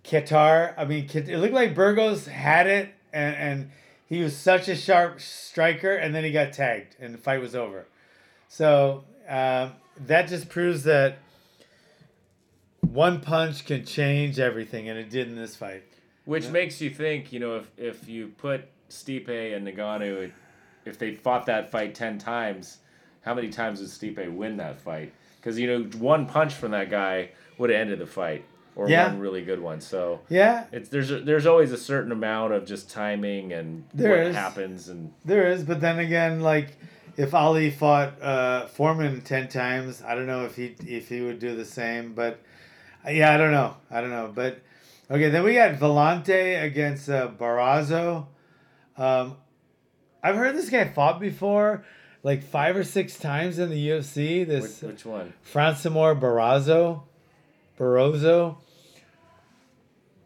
Kattar. 0.03 0.75
I 0.77 0.85
mean, 0.85 1.09
it 1.11 1.37
looked 1.37 1.53
like 1.53 1.73
Burgos 1.73 2.27
had 2.27 2.67
it, 2.67 2.93
and 3.11 3.35
and 3.35 3.71
he 4.07 4.21
was 4.21 4.37
such 4.37 4.67
a 4.67 4.75
sharp 4.75 5.21
striker, 5.21 5.95
and 5.95 6.13
then 6.13 6.23
he 6.23 6.31
got 6.31 6.53
tagged, 6.53 6.95
and 6.99 7.13
the 7.13 7.17
fight 7.17 7.41
was 7.41 7.55
over. 7.55 7.87
So 8.47 9.05
um, 9.27 9.73
that 10.05 10.27
just 10.27 10.49
proves 10.49 10.83
that 10.83 11.17
one 12.81 13.21
punch 13.21 13.65
can 13.65 13.85
change 13.85 14.39
everything, 14.39 14.87
and 14.89 14.99
it 14.99 15.09
did 15.09 15.27
in 15.27 15.35
this 15.35 15.55
fight. 15.55 15.83
Which 16.25 16.47
makes 16.49 16.79
you 16.79 16.91
think, 16.91 17.33
you 17.33 17.39
know, 17.39 17.55
if 17.55 17.71
if 17.77 18.07
you 18.07 18.27
put 18.37 18.65
Stipe 18.89 19.55
and 19.55 19.67
Nagano, 19.67 20.31
if 20.85 20.97
they 20.97 21.15
fought 21.15 21.45
that 21.47 21.71
fight 21.71 21.95
ten 21.95 22.17
times, 22.17 22.77
how 23.21 23.33
many 23.33 23.49
times 23.49 23.79
would 23.79 23.89
Stipe 23.89 24.33
win 24.33 24.57
that 24.57 24.79
fight? 24.79 25.13
Because 25.37 25.59
you 25.59 25.67
know, 25.67 25.83
one 25.97 26.25
punch 26.25 26.53
from 26.53 26.71
that 26.71 26.89
guy 26.89 27.29
would 27.57 27.69
have 27.69 27.79
ended 27.79 27.99
the 27.99 28.05
fight, 28.07 28.45
or 28.75 28.87
Yeah. 28.87 29.09
one 29.09 29.19
really 29.19 29.43
good 29.43 29.59
one. 29.59 29.81
So 29.81 30.21
Yeah, 30.29 30.65
it's 30.71 30.89
there's 30.89 31.11
a, 31.11 31.19
there's 31.19 31.45
always 31.45 31.71
a 31.71 31.77
certain 31.77 32.11
amount 32.11 32.53
of 32.53 32.65
just 32.65 32.89
timing 32.89 33.53
and 33.53 33.85
There 33.93 34.09
what 34.11 34.27
is. 34.27 34.35
happens 34.35 34.89
and 34.89 35.13
There 35.25 35.47
is, 35.51 35.63
but 35.63 35.81
then 35.81 35.99
again, 35.99 36.41
like 36.41 36.77
if 37.17 37.33
Ali 37.33 37.69
fought 37.69 38.21
uh, 38.21 38.67
Foreman 38.67 39.21
ten 39.21 39.47
times, 39.47 40.01
I 40.01 40.15
don't 40.15 40.27
know 40.27 40.45
if 40.45 40.55
he 40.55 40.75
if 40.87 41.09
he 41.09 41.21
would 41.21 41.39
do 41.39 41.55
the 41.55 41.65
same. 41.65 42.13
But 42.13 42.39
uh, 43.05 43.11
yeah, 43.11 43.33
I 43.33 43.37
don't 43.37 43.51
know. 43.51 43.75
I 43.89 44.01
don't 44.01 44.11
know. 44.11 44.31
But 44.33 44.59
okay, 45.09 45.29
then 45.29 45.43
we 45.43 45.55
got 45.55 45.75
Villante 45.75 46.63
against 46.63 47.09
uh, 47.09 47.29
Barroso. 47.29 48.27
Um, 48.97 49.37
I've 50.23 50.35
heard 50.35 50.55
this 50.55 50.69
guy 50.69 50.85
fought 50.85 51.19
before, 51.19 51.83
like 52.23 52.43
five 52.43 52.75
or 52.75 52.83
six 52.83 53.17
times 53.17 53.59
in 53.59 53.69
the 53.69 53.89
UFC. 53.89 54.45
This 54.45 54.81
which 54.81 55.05
one? 55.05 55.33
Francimar 55.51 56.19
Barrazo, 56.19 57.03
Barroso. 57.79 58.57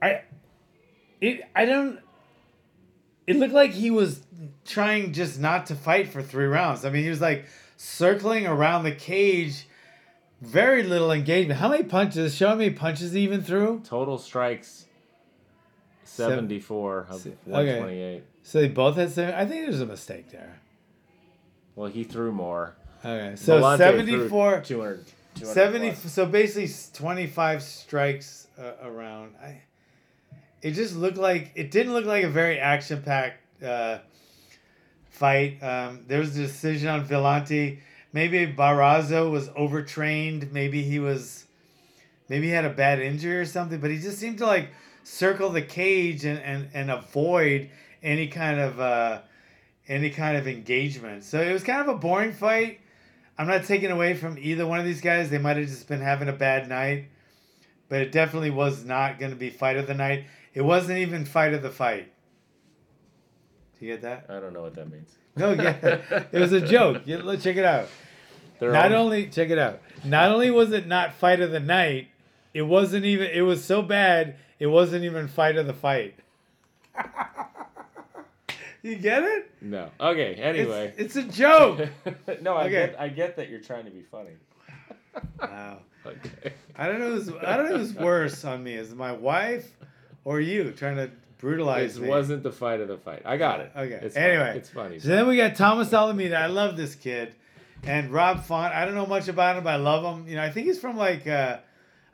I, 0.02 0.22
it 1.22 1.42
I 1.56 1.66
don't. 1.66 2.00
It 3.28 3.38
looked 3.38 3.54
like 3.54 3.72
he 3.72 3.90
was 3.90 4.22
trying 4.66 5.14
just 5.14 5.40
not 5.40 5.68
to 5.68 5.76
fight 5.76 6.10
for 6.10 6.22
three 6.22 6.46
rounds. 6.46 6.86
I 6.86 6.90
mean, 6.90 7.04
he 7.04 7.10
was 7.10 7.22
like 7.22 7.46
circling 7.78 8.46
around 8.46 8.84
the 8.84 8.92
cage, 8.92 9.68
very 10.42 10.84
little 10.84 11.12
engagement. 11.12 11.60
How 11.60 11.70
many 11.70 11.84
punches? 11.84 12.36
Show 12.36 12.56
me 12.56 12.70
punches 12.70 13.14
he 13.14 13.22
even 13.22 13.42
threw. 13.42 13.82
Total 13.84 14.18
strikes. 14.18 14.86
Seventy 16.04 16.60
four 16.60 17.08
of 17.10 17.26
one 17.46 17.66
twenty 17.66 18.02
eight. 18.02 18.24
So 18.46 18.62
they 18.62 18.68
both 18.68 18.96
had 18.96 19.10
seven. 19.10 19.34
I 19.34 19.44
think 19.48 19.66
there's 19.66 19.82
a 19.82 19.88
mistake 19.88 20.30
there. 20.30 20.60
Well, 21.76 21.90
he 21.90 22.04
threw 22.04 22.32
more. 22.32 22.76
Okay, 23.04 23.36
so 23.36 23.60
Villante 23.60 23.78
74, 23.80 24.62
200, 24.62 25.06
200 25.36 25.54
70 25.54 25.92
plus. 25.92 26.14
so 26.14 26.28
basically 26.28 26.72
25 26.94 27.62
strikes 27.62 28.48
uh, 28.58 28.72
around 28.82 29.36
i 29.44 29.62
it 30.64 30.72
just 30.72 30.96
looked 30.96 31.18
like 31.18 31.52
it 31.54 31.70
didn't 31.70 31.94
look 31.94 32.06
like 32.06 32.24
a 32.24 32.30
very 32.30 32.58
action 32.58 33.04
packed 33.04 33.64
uh, 33.64 34.00
fight 35.12 35.62
um, 35.62 36.04
there 36.08 36.20
was 36.20 36.36
a 36.36 36.42
decision 36.42 36.90
on 36.90 37.06
Villante. 37.06 37.78
maybe 38.12 38.48
Barroso 38.48 39.30
was 39.30 39.50
overtrained 39.56 40.52
maybe 40.52 40.82
he 40.82 40.98
was 40.98 41.46
maybe 42.28 42.48
he 42.48 42.54
had 42.54 42.66
a 42.66 42.72
bad 42.72 43.00
injury 43.00 43.38
or 43.38 43.46
something 43.46 43.80
but 43.80 43.92
he 43.92 44.00
just 44.00 44.18
seemed 44.18 44.40
to 44.40 44.48
like 44.48 44.70
circle 45.04 45.52
the 45.52 45.62
cage 45.62 46.26
and, 46.26 46.40
and, 46.40 46.70
and 46.74 46.90
avoid 46.90 47.70
any 48.06 48.28
kind 48.28 48.60
of 48.60 48.80
uh, 48.80 49.20
any 49.88 50.10
kind 50.10 50.38
of 50.38 50.48
engagement 50.48 51.24
so 51.24 51.42
it 51.42 51.52
was 51.52 51.64
kind 51.64 51.82
of 51.82 51.88
a 51.88 51.98
boring 51.98 52.32
fight 52.34 52.80
I'm 53.38 53.48
not 53.48 53.66
taking 53.66 53.92
away 53.92 54.14
from 54.14 54.38
either 54.38 54.66
one 54.66 54.80
of 54.80 54.86
these 54.86 55.02
guys. 55.02 55.30
They 55.30 55.40
might 55.40 55.58
have 55.58 55.68
just 55.68 55.90
been 55.90 56.00
having 56.00 56.30
a 56.30 56.34
bad 56.34 56.70
night, 56.70 57.10
but 57.90 58.00
it 58.02 58.14
definitely 58.14 58.50
was 58.50 58.86
not 58.86 59.20
going 59.20 59.32
to 59.32 59.38
be 59.38 59.50
fight 59.50 59.76
of 59.76 59.88
the 59.88 59.94
night. 59.94 60.24
It 60.54 60.62
wasn't 60.62 61.00
even 61.00 61.26
fight 61.26 61.54
of 61.54 61.62
the 61.62 61.70
fight. 61.70 62.14
Do 63.78 63.86
you 63.86 63.92
get 63.92 64.04
that? 64.04 64.28
I 64.30 64.40
don't 64.40 64.54
know 64.54 64.62
what 64.62 64.76
that 64.76 64.90
means. 64.90 65.10
No, 65.36 65.52
yeah, 65.52 66.24
it 66.32 66.40
was 66.40 66.54
a 66.54 66.66
joke. 66.66 67.02
You, 67.04 67.18
let's 67.18 67.44
check 67.44 67.58
it 67.58 67.66
out. 67.66 67.90
They're 68.60 68.72
Not 68.72 68.94
all- 68.94 69.04
only 69.04 69.28
check 69.28 69.50
it 69.50 69.58
out. 69.60 69.82
Not 70.06 70.32
only 70.32 70.50
was 70.50 70.72
it 70.72 70.88
not 70.88 71.14
fight 71.16 71.42
of 71.42 71.52
the 71.52 71.60
night, 71.60 72.08
it 72.54 72.62
wasn't 72.62 73.04
even. 73.04 73.28
It 73.32 73.42
was 73.42 73.62
so 73.66 73.82
bad. 73.82 74.38
It 74.60 74.68
wasn't 74.68 75.04
even 75.04 75.28
fight 75.28 75.58
of 75.58 75.68
the 75.68 75.74
fight. 75.74 76.16
you 78.86 78.96
get 78.98 79.24
it? 79.24 79.52
No. 79.62 79.90
Okay. 80.00 80.36
Anyway. 80.36 80.94
it's 80.98 81.16
a 81.16 81.24
joke. 81.24 81.88
no, 82.42 82.56
I 82.56 82.62
Okay. 82.66 82.70
get. 82.72 83.00
I 83.00 83.10
get 83.10 83.36
that 83.38 83.50
you're 83.50 83.62
trying 83.62 83.86
to 83.86 83.92
be 83.92 84.02
funny. 84.02 84.32
wow. 85.42 85.80
Okay. 86.06 86.54
I 86.76 86.88
don't 86.88 87.00
know. 87.00 87.12
Who's, 87.12 87.30
I 87.44 87.58
don't 87.58 87.70
know 87.70 87.78
who's 87.78 87.94
worse 87.94 88.46
on 88.46 88.64
me. 88.64 88.76
Is 88.76 88.92
it 88.92 88.98
my 88.98 89.12
wife 89.12 89.68
or 90.24 90.40
you 90.40 90.72
trying 90.72 90.98
to 90.98 91.10
brutalize 91.40 91.94
This 91.96 92.04
me? 92.04 92.10
wasn't 92.10 92.44
the 92.44 92.52
fight 92.52 92.80
of 92.80 92.88
the 92.88 92.98
fight. 92.98 93.24
I 93.26 93.38
got 93.38 93.60
it. 93.62 93.72
Okay. 93.76 94.00
It's 94.04 94.16
Anyway. 94.16 94.46
funny. 94.46 94.58
it's 94.60 94.70
funny. 94.70 95.00
So 95.00 95.08
then 95.08 95.28
we 95.28 95.38
got 95.38 95.56
Thomas 95.56 95.94
Almeida. 95.94 96.38
I 96.38 96.48
love 96.48 96.78
this 96.78 96.94
kid, 96.96 97.34
and 97.84 98.12
Rob 98.12 98.44
Font. 98.44 98.74
I 98.74 98.86
don't 98.86 98.94
know 98.96 99.06
much 99.08 99.28
about 99.28 99.58
him, 99.58 99.64
but 99.64 99.72
I 99.74 99.78
love 99.78 100.04
him. 100.20 100.28
You 100.28 100.36
know, 100.36 100.44
I 100.44 100.52
think 100.52 100.68
he's 100.68 100.80
from 100.80 100.96
like, 100.98 101.26
uh, 101.28 101.58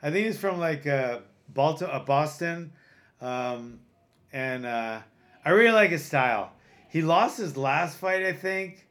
I 0.02 0.10
think 0.10 0.26
he's 0.26 0.38
from 0.38 0.58
like 0.58 0.86
uh, 0.86 1.18
Baltimore, 1.50 1.94
uh, 1.94 2.00
Boston, 2.00 2.72
um, 3.20 3.80
and 4.32 4.64
uh, 4.64 5.00
I 5.44 5.50
really 5.50 5.72
like 5.72 5.90
his 5.90 6.04
style. 6.04 6.52
He 6.92 7.00
lost 7.00 7.38
his 7.38 7.56
last 7.56 7.96
fight, 7.96 8.22
I 8.22 8.34
think. 8.34 8.86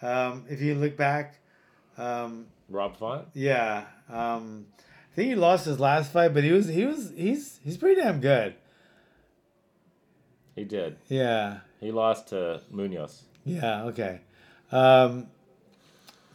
Um, 0.00 0.46
if 0.48 0.62
you 0.62 0.74
look 0.74 0.96
back, 0.96 1.34
um, 1.98 2.46
Rob 2.70 2.96
Font. 2.96 3.28
yeah, 3.34 3.84
um, 4.08 4.64
I 5.12 5.14
think 5.14 5.28
he 5.28 5.34
lost 5.34 5.66
his 5.66 5.78
last 5.78 6.10
fight, 6.10 6.32
but 6.32 6.42
he 6.42 6.52
was 6.52 6.68
he 6.68 6.86
was 6.86 7.12
he's 7.14 7.60
he's 7.62 7.76
pretty 7.76 8.00
damn 8.00 8.20
good. 8.20 8.54
He 10.56 10.64
did. 10.64 10.96
Yeah. 11.08 11.58
He 11.80 11.92
lost 11.92 12.28
to 12.28 12.62
Munhoz. 12.72 13.20
Yeah, 13.44 13.84
okay. 13.84 14.20
Um, 14.72 15.26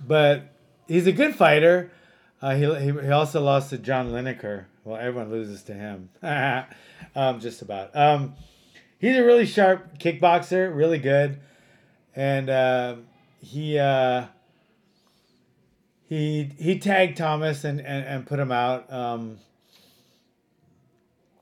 but 0.06 0.44
he's 0.88 1.08
a 1.08 1.12
good 1.12 1.36
fighter. 1.36 1.92
Uh, 2.42 2.56
he, 2.56 2.76
he, 2.76 2.92
he 2.92 3.10
also 3.10 3.42
lost 3.42 3.72
to 3.72 3.78
John 3.78 4.12
Lineker. 4.12 4.66
Well, 4.84 4.98
everyone 4.98 5.32
loses 5.32 5.64
to 5.64 5.74
him. 5.74 6.10
um, 7.16 7.40
just 7.40 7.62
about. 7.62 7.96
Um, 7.96 8.36
he's 9.04 9.18
a 9.18 9.24
really 9.24 9.46
sharp 9.46 10.00
kickboxer, 10.00 10.74
really 10.74 10.98
good. 10.98 11.40
And 12.16 12.50
uh, 12.50 12.96
he 13.42 13.78
uh, 13.78 14.28
he 16.08 16.52
he 16.58 16.80
tagged 16.80 17.18
Thomas 17.18 17.64
and, 17.66 17.80
and, 17.82 18.06
and 18.06 18.26
put 18.26 18.40
him 18.40 18.52
out. 18.52 18.92
Um, 18.92 19.40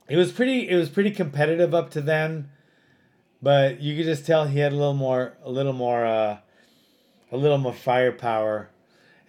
it 0.08 0.16
was 0.16 0.32
pretty 0.32 0.68
it 0.68 0.74
was 0.76 0.88
pretty 0.88 1.12
competitive 1.12 1.72
up 1.72 1.90
to 1.90 2.00
then 2.00 2.50
but 3.40 3.80
you 3.80 3.96
could 3.96 4.04
just 4.04 4.26
tell 4.26 4.46
he 4.46 4.58
had 4.58 4.72
a 4.72 4.76
little 4.76 4.94
more 4.94 5.34
a 5.44 5.50
little 5.50 5.72
more 5.72 6.04
uh 6.04 6.38
a 7.30 7.36
little 7.36 7.56
more 7.56 7.72
firepower 7.72 8.68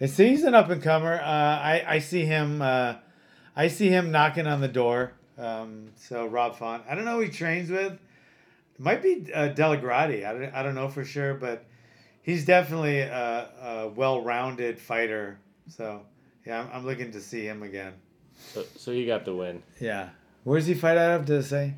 and 0.00 0.10
so 0.10 0.24
he's 0.24 0.42
an 0.42 0.54
up 0.54 0.68
and 0.68 0.82
comer 0.82 1.14
uh 1.14 1.24
i 1.24 1.84
i 1.86 1.98
see 1.98 2.24
him 2.24 2.60
uh 2.60 2.94
i 3.56 3.68
see 3.68 3.88
him 3.88 4.10
knocking 4.10 4.46
on 4.46 4.60
the 4.60 4.68
door 4.68 5.12
Um, 5.38 5.92
so 5.96 6.26
Rob 6.26 6.56
Font. 6.56 6.84
I 6.88 6.94
don't 6.94 7.04
know 7.04 7.16
who 7.16 7.22
he 7.22 7.30
trains 7.30 7.70
with. 7.70 7.98
It 8.74 8.80
might 8.80 9.02
be 9.02 9.26
uh, 9.32 9.50
Delagrati. 9.50 10.26
I 10.26 10.32
don't, 10.32 10.54
I 10.54 10.62
don't 10.62 10.74
know 10.74 10.88
for 10.88 11.04
sure, 11.04 11.34
but 11.34 11.64
he's 12.22 12.44
definitely 12.44 13.00
a, 13.00 13.48
a 13.62 13.88
well-rounded 13.94 14.78
fighter. 14.78 15.38
So 15.68 16.02
yeah, 16.44 16.60
I'm, 16.62 16.70
I'm 16.72 16.86
looking 16.86 17.12
to 17.12 17.20
see 17.20 17.44
him 17.46 17.62
again. 17.62 17.92
So, 18.36 18.64
so 18.76 18.90
you 18.90 19.06
got 19.06 19.24
the 19.24 19.34
win. 19.34 19.62
Yeah. 19.80 20.10
Where's 20.42 20.66
he 20.66 20.74
fight 20.74 20.98
out 20.98 21.20
of? 21.20 21.26
Does 21.26 21.46
it 21.46 21.48
say? 21.48 21.74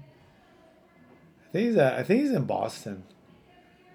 I 1.49 1.53
think 1.53 1.69
he's. 1.69 1.77
uh, 1.77 1.95
I 1.99 2.03
think 2.03 2.23
he's 2.23 2.33
in 2.33 2.45
Boston. 2.45 3.05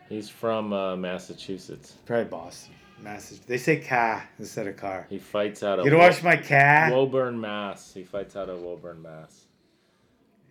He's 0.07 0.29
from 0.29 0.71
uh, 0.73 0.95
Massachusetts. 0.95 1.95
Probably 2.05 2.25
Boston. 2.25 2.73
Massachusetts. 3.01 3.45
They 3.47 3.57
say 3.57 3.79
car 3.79 4.29
instead 4.39 4.67
of 4.67 4.77
car. 4.77 5.07
He 5.09 5.17
fights 5.17 5.63
out 5.63 5.79
of 5.79 5.85
You 5.85 5.91
gonna 5.91 6.03
watch 6.03 6.23
my 6.23 6.37
car? 6.37 6.91
Woburn, 6.91 7.39
Mass. 7.39 7.93
He 7.93 8.03
fights 8.03 8.35
out 8.35 8.49
of 8.49 8.59
Woburn, 8.59 9.01
Mass. 9.01 9.45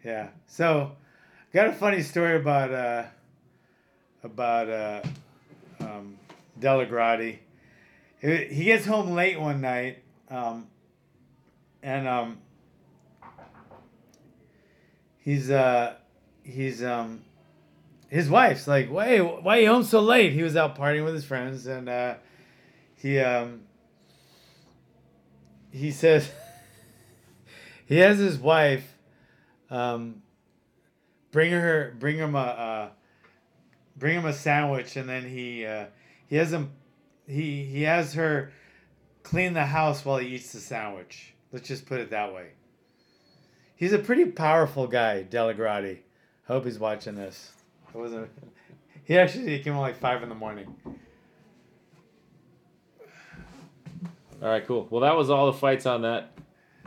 Yeah. 0.05 0.29
So, 0.47 0.93
got 1.53 1.67
a 1.69 1.73
funny 1.73 2.03
story 2.03 2.37
about 2.37 2.73
uh, 2.73 3.05
about 4.23 4.69
uh, 4.69 5.03
um, 5.81 6.19
Delagrati. 6.59 7.39
He 8.21 8.65
gets 8.65 8.85
home 8.85 9.13
late 9.13 9.41
one 9.41 9.63
night, 9.63 10.03
um, 10.29 10.69
and 11.83 12.07
um, 12.07 12.39
he's 15.19 15.51
uh, 15.51 15.95
he's 16.43 16.85
um, 16.85 17.23
his 18.09 18.29
wife's 18.29 18.69
like, 18.69 18.91
"Wait, 18.91 19.21
why 19.21 19.59
are 19.59 19.61
you 19.61 19.69
home 19.69 19.85
so 19.85 20.01
late?" 20.01 20.33
He 20.33 20.43
was 20.43 20.55
out 20.55 20.77
partying 20.77 21.05
with 21.05 21.15
his 21.15 21.25
friends, 21.25 21.67
and 21.67 21.89
uh, 21.89 22.15
he 22.97 23.19
um, 23.19 23.63
he 25.73 25.91
says 25.91 26.31
he 27.87 27.97
has 27.97 28.19
his 28.19 28.39
wife 28.39 28.97
um, 29.71 30.23
bring 31.33 31.53
her 31.53 31.95
bring 31.99 32.17
him 32.17 32.35
a 32.35 32.39
uh, 32.39 32.89
bring 33.97 34.17
him 34.17 34.27
a 34.27 34.33
sandwich 34.33 34.97
and 34.97 35.09
then 35.09 35.29
he 35.29 35.65
uh, 35.65 35.87
he 36.27 36.37
has 36.37 36.53
him 36.53 36.71
he 37.27 37.65
he 37.65 37.83
has 37.83 38.15
her 38.15 38.53
clean 39.23 39.53
the 39.53 39.67
house 39.67 40.05
while 40.05 40.19
he 40.19 40.29
eats 40.29 40.53
the 40.53 40.61
sandwich. 40.61 41.35
Let's 41.53 41.69
just 41.69 41.87
put 41.87 42.01
it 42.01 42.11
that 42.11 42.33
way. 42.33 42.51
He's 43.77 43.93
a 43.93 43.99
pretty 43.99 44.27
powerful 44.27 44.87
guy 44.87 45.27
delagrati 45.29 46.01
hope 46.51 46.65
he's 46.65 46.81
watching 46.81 47.15
this. 47.15 47.53
It 47.95 47.97
wasn't 47.97 48.29
he 49.05 49.17
actually 49.17 49.59
came 49.61 49.77
like 49.77 49.97
five 49.97 50.23
in 50.23 50.29
the 50.29 50.35
morning. 50.35 50.75
All 54.43 54.49
right, 54.49 54.67
cool. 54.67 54.89
Well, 54.91 55.03
that 55.03 55.17
was 55.17 55.31
all 55.31 55.47
the 55.47 55.59
fights 55.59 55.87
on 55.87 56.03
that 56.03 56.33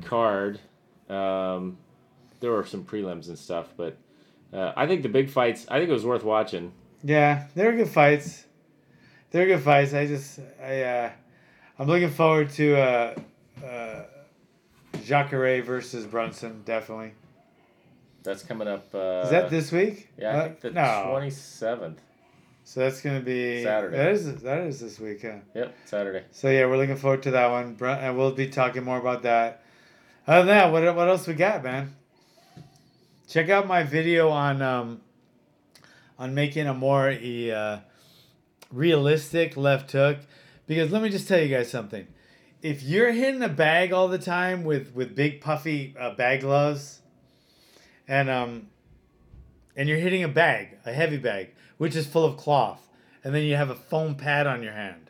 card. 0.03 0.59
Um, 1.07 1.77
there 2.39 2.51
were 2.51 2.65
some 2.65 2.83
prelims 2.83 3.27
and 3.29 3.37
stuff, 3.37 3.67
but 3.77 3.95
uh, 4.53 4.73
I 4.75 4.87
think 4.87 5.01
the 5.03 5.09
big 5.09 5.29
fights. 5.29 5.65
I 5.69 5.77
think 5.79 5.89
it 5.89 5.93
was 5.93 6.05
worth 6.05 6.23
watching. 6.23 6.71
Yeah, 7.03 7.47
they 7.55 7.65
were 7.65 7.73
good 7.73 7.89
fights. 7.89 8.45
They 9.31 9.39
were 9.39 9.45
good 9.47 9.61
fights. 9.61 9.93
I 9.93 10.05
just 10.07 10.39
I 10.63 10.81
uh, 10.83 11.11
I'm 11.79 11.87
looking 11.87 12.09
forward 12.11 12.49
to 12.51 12.75
uh, 12.77 13.15
uh, 13.65 14.03
Jacare 15.03 15.61
versus 15.63 16.05
Brunson. 16.05 16.61
Definitely. 16.65 17.13
That's 18.23 18.43
coming 18.43 18.67
up. 18.69 18.85
Uh, 18.93 19.21
Is 19.25 19.31
that 19.31 19.49
this 19.49 19.71
week? 19.71 20.09
Yeah, 20.17 20.29
I 20.29 20.33
Uh, 20.35 20.43
think 20.43 20.59
the 20.61 20.71
no. 20.71 21.07
twenty 21.09 21.29
seventh. 21.29 21.99
So 22.63 22.79
that's 22.79 23.01
gonna 23.01 23.19
be 23.19 23.63
Saturday. 23.63 23.97
That 23.97 24.11
is 24.11 24.41
that 24.43 24.59
is 24.61 24.79
this 24.79 24.97
week. 24.99 25.23
Yeah. 25.23 25.39
Yep, 25.53 25.75
Saturday. 25.85 26.23
So 26.31 26.49
yeah, 26.49 26.65
we're 26.65 26.77
looking 26.77 26.95
forward 26.95 27.23
to 27.23 27.31
that 27.31 27.51
one. 27.51 27.73
Brun- 27.73 27.99
and 27.99 28.17
we'll 28.17 28.31
be 28.31 28.47
talking 28.47 28.83
more 28.85 28.97
about 28.97 29.23
that. 29.23 29.63
Other 30.25 30.45
than 30.45 30.47
that, 30.55 30.71
what 30.71 30.95
what 30.95 31.09
else 31.09 31.27
we 31.27 31.33
got, 31.33 31.63
man? 31.63 31.93
Check 33.27 33.49
out 33.49 33.67
my 33.67 33.83
video 33.83 34.29
on 34.29 34.61
um, 34.61 35.01
on 36.19 36.33
making 36.33 36.67
a 36.67 36.73
more 36.73 37.09
uh, 37.09 37.79
realistic 38.71 39.57
left 39.57 39.91
hook, 39.91 40.19
because 40.67 40.91
let 40.91 41.01
me 41.01 41.09
just 41.09 41.27
tell 41.27 41.39
you 41.39 41.47
guys 41.47 41.69
something. 41.69 42.07
If 42.61 42.83
you're 42.83 43.11
hitting 43.11 43.41
a 43.41 43.49
bag 43.49 43.91
all 43.91 44.07
the 44.07 44.17
time 44.17 44.63
with 44.63 44.93
with 44.93 45.15
big 45.15 45.41
puffy 45.41 45.95
uh, 45.99 46.15
bag 46.15 46.41
gloves, 46.41 47.01
and 48.07 48.29
um, 48.29 48.67
and 49.75 49.89
you're 49.89 49.97
hitting 49.97 50.23
a 50.23 50.27
bag, 50.27 50.77
a 50.85 50.93
heavy 50.93 51.17
bag, 51.17 51.49
which 51.77 51.95
is 51.95 52.05
full 52.05 52.25
of 52.25 52.37
cloth, 52.37 52.87
and 53.23 53.33
then 53.33 53.43
you 53.43 53.55
have 53.55 53.69
a 53.69 53.75
foam 53.75 54.15
pad 54.15 54.47
on 54.47 54.61
your 54.61 54.73
hand. 54.73 55.09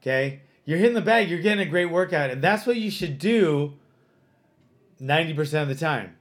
Okay? 0.00 0.40
You're 0.64 0.78
hitting 0.78 0.94
the 0.94 1.00
bag, 1.00 1.30
you're 1.30 1.40
getting 1.40 1.66
a 1.66 1.70
great 1.70 1.86
workout, 1.86 2.30
and 2.30 2.42
that's 2.42 2.66
what 2.66 2.76
you 2.76 2.90
should 2.90 3.18
do 3.18 3.74
90% 5.00 5.62
of 5.62 5.68
the 5.68 5.74
time. 5.74 6.15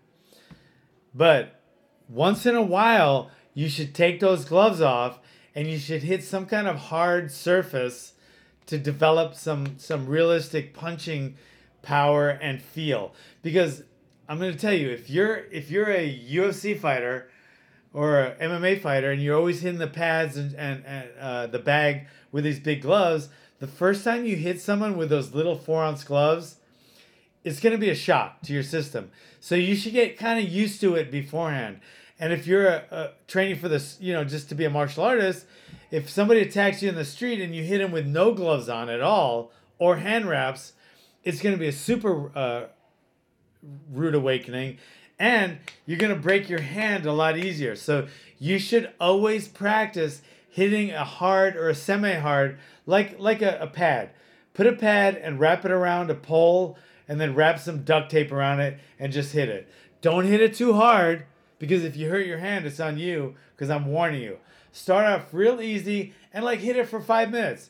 But 1.16 1.62
once 2.10 2.46
in 2.46 2.56
a 2.56 2.62
while, 2.62 3.32
you 3.54 3.70
should 3.70 3.96
take 3.96 4.20
those 4.20 4.46
gloves 4.46 4.82
off 4.82 5.20
and 5.56 5.68
you 5.68 5.80
should 5.80 6.04
hit 6.04 6.24
some 6.24 6.46
kind 6.46 6.68
of 6.68 6.76
hard 6.76 7.32
surface 7.32 8.14
to 8.66 8.78
develop 8.78 9.36
some 9.36 9.78
some 9.78 10.08
realistic 10.08 10.74
punching 10.74 11.38
power 11.82 12.30
and 12.30 12.62
feel. 12.62 13.14
Because 13.42 13.84
I'm 14.28 14.40
going 14.40 14.52
to 14.52 14.60
tell 14.60 14.74
you 14.74 14.90
if 14.90 15.10
you're 15.10 15.46
if 15.52 15.72
you're 15.72 15.92
a 15.92 16.20
UFC 16.30 16.78
fighter 16.78 17.30
or 17.94 18.20
a 18.20 18.36
MMA 18.36 18.82
fighter 18.82 19.12
and 19.12 19.22
you're 19.22 19.38
always 19.38 19.62
hitting 19.62 19.80
the 19.80 19.88
pads 19.88 20.36
and, 20.36 20.54
and, 20.56 20.84
and 20.86 21.10
uh, 21.20 21.48
the 21.48 21.60
bag 21.60 22.08
with 22.32 22.44
these 22.44 22.60
big 22.60 22.82
gloves, 22.82 23.30
the 23.60 23.68
first 23.68 24.04
time 24.04 24.26
you 24.26 24.36
hit 24.36 24.60
someone 24.60 24.98
with 24.98 25.10
those 25.10 25.34
little 25.34 25.56
four 25.56 25.82
ounce 25.82 26.04
gloves, 26.04 26.58
it's 27.46 27.60
going 27.62 27.72
to 27.72 27.80
be 27.80 27.90
a 27.90 27.96
shock 27.96 28.42
to 28.42 28.54
your 28.54 28.64
system. 28.64 29.12
So 29.40 29.56
you 29.56 29.76
should 29.76 29.94
get 29.94 30.18
kind 30.18 30.44
of 30.44 30.52
used 30.52 30.82
to 30.82 30.96
it 30.96 31.12
beforehand. 31.12 31.80
And 32.20 32.34
if 32.34 32.48
you're 32.48 32.68
a, 32.68 32.84
a 32.92 33.10
training 33.28 33.60
for 33.60 33.70
this, 33.70 33.98
you 34.02 34.12
know, 34.12 34.26
just 34.26 34.50
to 34.50 34.56
be 34.56 34.66
a 34.66 34.70
martial 34.70 35.04
artist, 35.04 35.46
if 35.92 36.10
somebody 36.10 36.42
attacks 36.42 36.82
you 36.82 36.90
in 36.90 36.96
the 36.96 37.06
street 37.06 37.40
and 37.40 37.56
you 37.56 37.64
hit 37.64 37.78
them 37.78 37.92
with 37.92 38.08
no 38.08 38.34
gloves 38.34 38.68
on 38.68 38.90
at 38.90 39.00
all 39.00 39.52
or 39.78 39.98
hand 39.98 40.26
wraps, 40.28 40.74
it's 41.24 41.40
going 41.40 41.54
to 41.54 41.60
be 41.60 41.68
a 41.68 41.72
super 41.72 42.36
uh, 42.36 42.66
rude 43.94 44.16
awakening 44.16 44.78
and 45.20 45.60
you're 45.86 45.98
going 45.98 46.14
to 46.14 46.20
break 46.20 46.50
your 46.50 46.62
hand 46.62 47.06
a 47.06 47.14
lot 47.14 47.38
easier. 47.38 47.76
So 47.76 48.08
you 48.40 48.60
should 48.60 48.92
always 49.00 49.48
practice 49.48 50.22
hitting 50.50 50.92
a 50.92 51.04
hard 51.04 51.56
or 51.56 51.70
a 51.70 51.76
semi-hard 51.76 52.58
like 52.86 53.20
like 53.20 53.42
a, 53.42 53.60
a 53.60 53.68
pad. 53.68 54.10
Put 54.54 54.68
a 54.68 54.74
pad 54.74 55.16
and 55.16 55.40
wrap 55.40 55.66
it 55.66 55.72
around 55.72 56.10
a 56.10 56.16
pole 56.16 56.78
and 57.08 57.20
then 57.20 57.36
wrap 57.36 57.60
some 57.60 57.84
duct 57.84 58.10
tape 58.10 58.32
around 58.32 58.60
it 58.60 58.80
and 59.00 59.14
just 59.14 59.34
hit 59.34 59.50
it. 59.50 59.68
Don't 60.02 60.26
hit 60.26 60.42
it 60.42 60.54
too 60.54 60.74
hard 60.74 61.26
because 61.60 61.84
if 61.84 61.96
you 61.96 62.10
hurt 62.10 62.26
your 62.26 62.40
hand 62.40 62.66
it's 62.66 62.80
on 62.80 62.98
you 62.98 63.36
because 63.56 63.70
I'm 63.70 63.88
warning 63.88 64.22
you. 64.22 64.38
Start 64.72 65.06
off 65.06 65.34
real 65.34 65.62
easy 65.62 66.14
and 66.34 66.44
like 66.44 66.60
hit 66.60 66.76
it 66.76 66.88
for 66.88 67.00
5 67.00 67.32
minutes. 67.32 67.70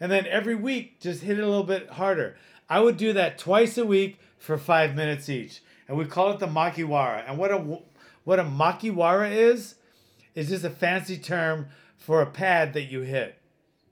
And 0.00 0.10
then 0.10 0.26
every 0.26 0.54
week 0.54 1.00
just 1.00 1.22
hit 1.22 1.38
it 1.38 1.44
a 1.44 1.48
little 1.48 1.64
bit 1.64 1.90
harder. 1.90 2.36
I 2.68 2.80
would 2.80 2.96
do 2.96 3.12
that 3.14 3.38
twice 3.38 3.76
a 3.78 3.84
week 3.84 4.18
for 4.38 4.56
5 4.56 4.94
minutes 4.94 5.28
each 5.28 5.60
and 5.88 5.96
we 5.96 6.04
call 6.04 6.30
it 6.30 6.38
the 6.38 6.46
makiwara. 6.46 7.24
And 7.26 7.38
what 7.38 7.50
a 7.50 7.58
what 8.24 8.38
a 8.38 8.44
makiwara 8.44 9.32
is 9.32 9.76
is 10.34 10.50
just 10.50 10.64
a 10.64 10.70
fancy 10.70 11.16
term 11.16 11.68
for 11.96 12.20
a 12.20 12.26
pad 12.26 12.74
that 12.74 12.84
you 12.84 13.00
hit. 13.00 13.36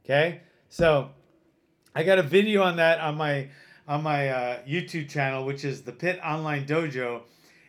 Okay, 0.05 0.42
so 0.68 1.11
I 1.94 2.05
got 2.05 2.18
a 2.18 2.22
video 2.22 2.62
on 2.62 2.77
that 2.77 3.01
on 3.01 3.16
my 3.16 3.49
on 3.88 4.03
my 4.03 4.29
uh, 4.29 4.59
YouTube 4.66 5.09
channel, 5.09 5.44
which 5.44 5.64
is 5.64 5.83
the 5.83 5.92
Pit 5.92 6.18
Online 6.25 6.66
Dojo, 6.66 7.22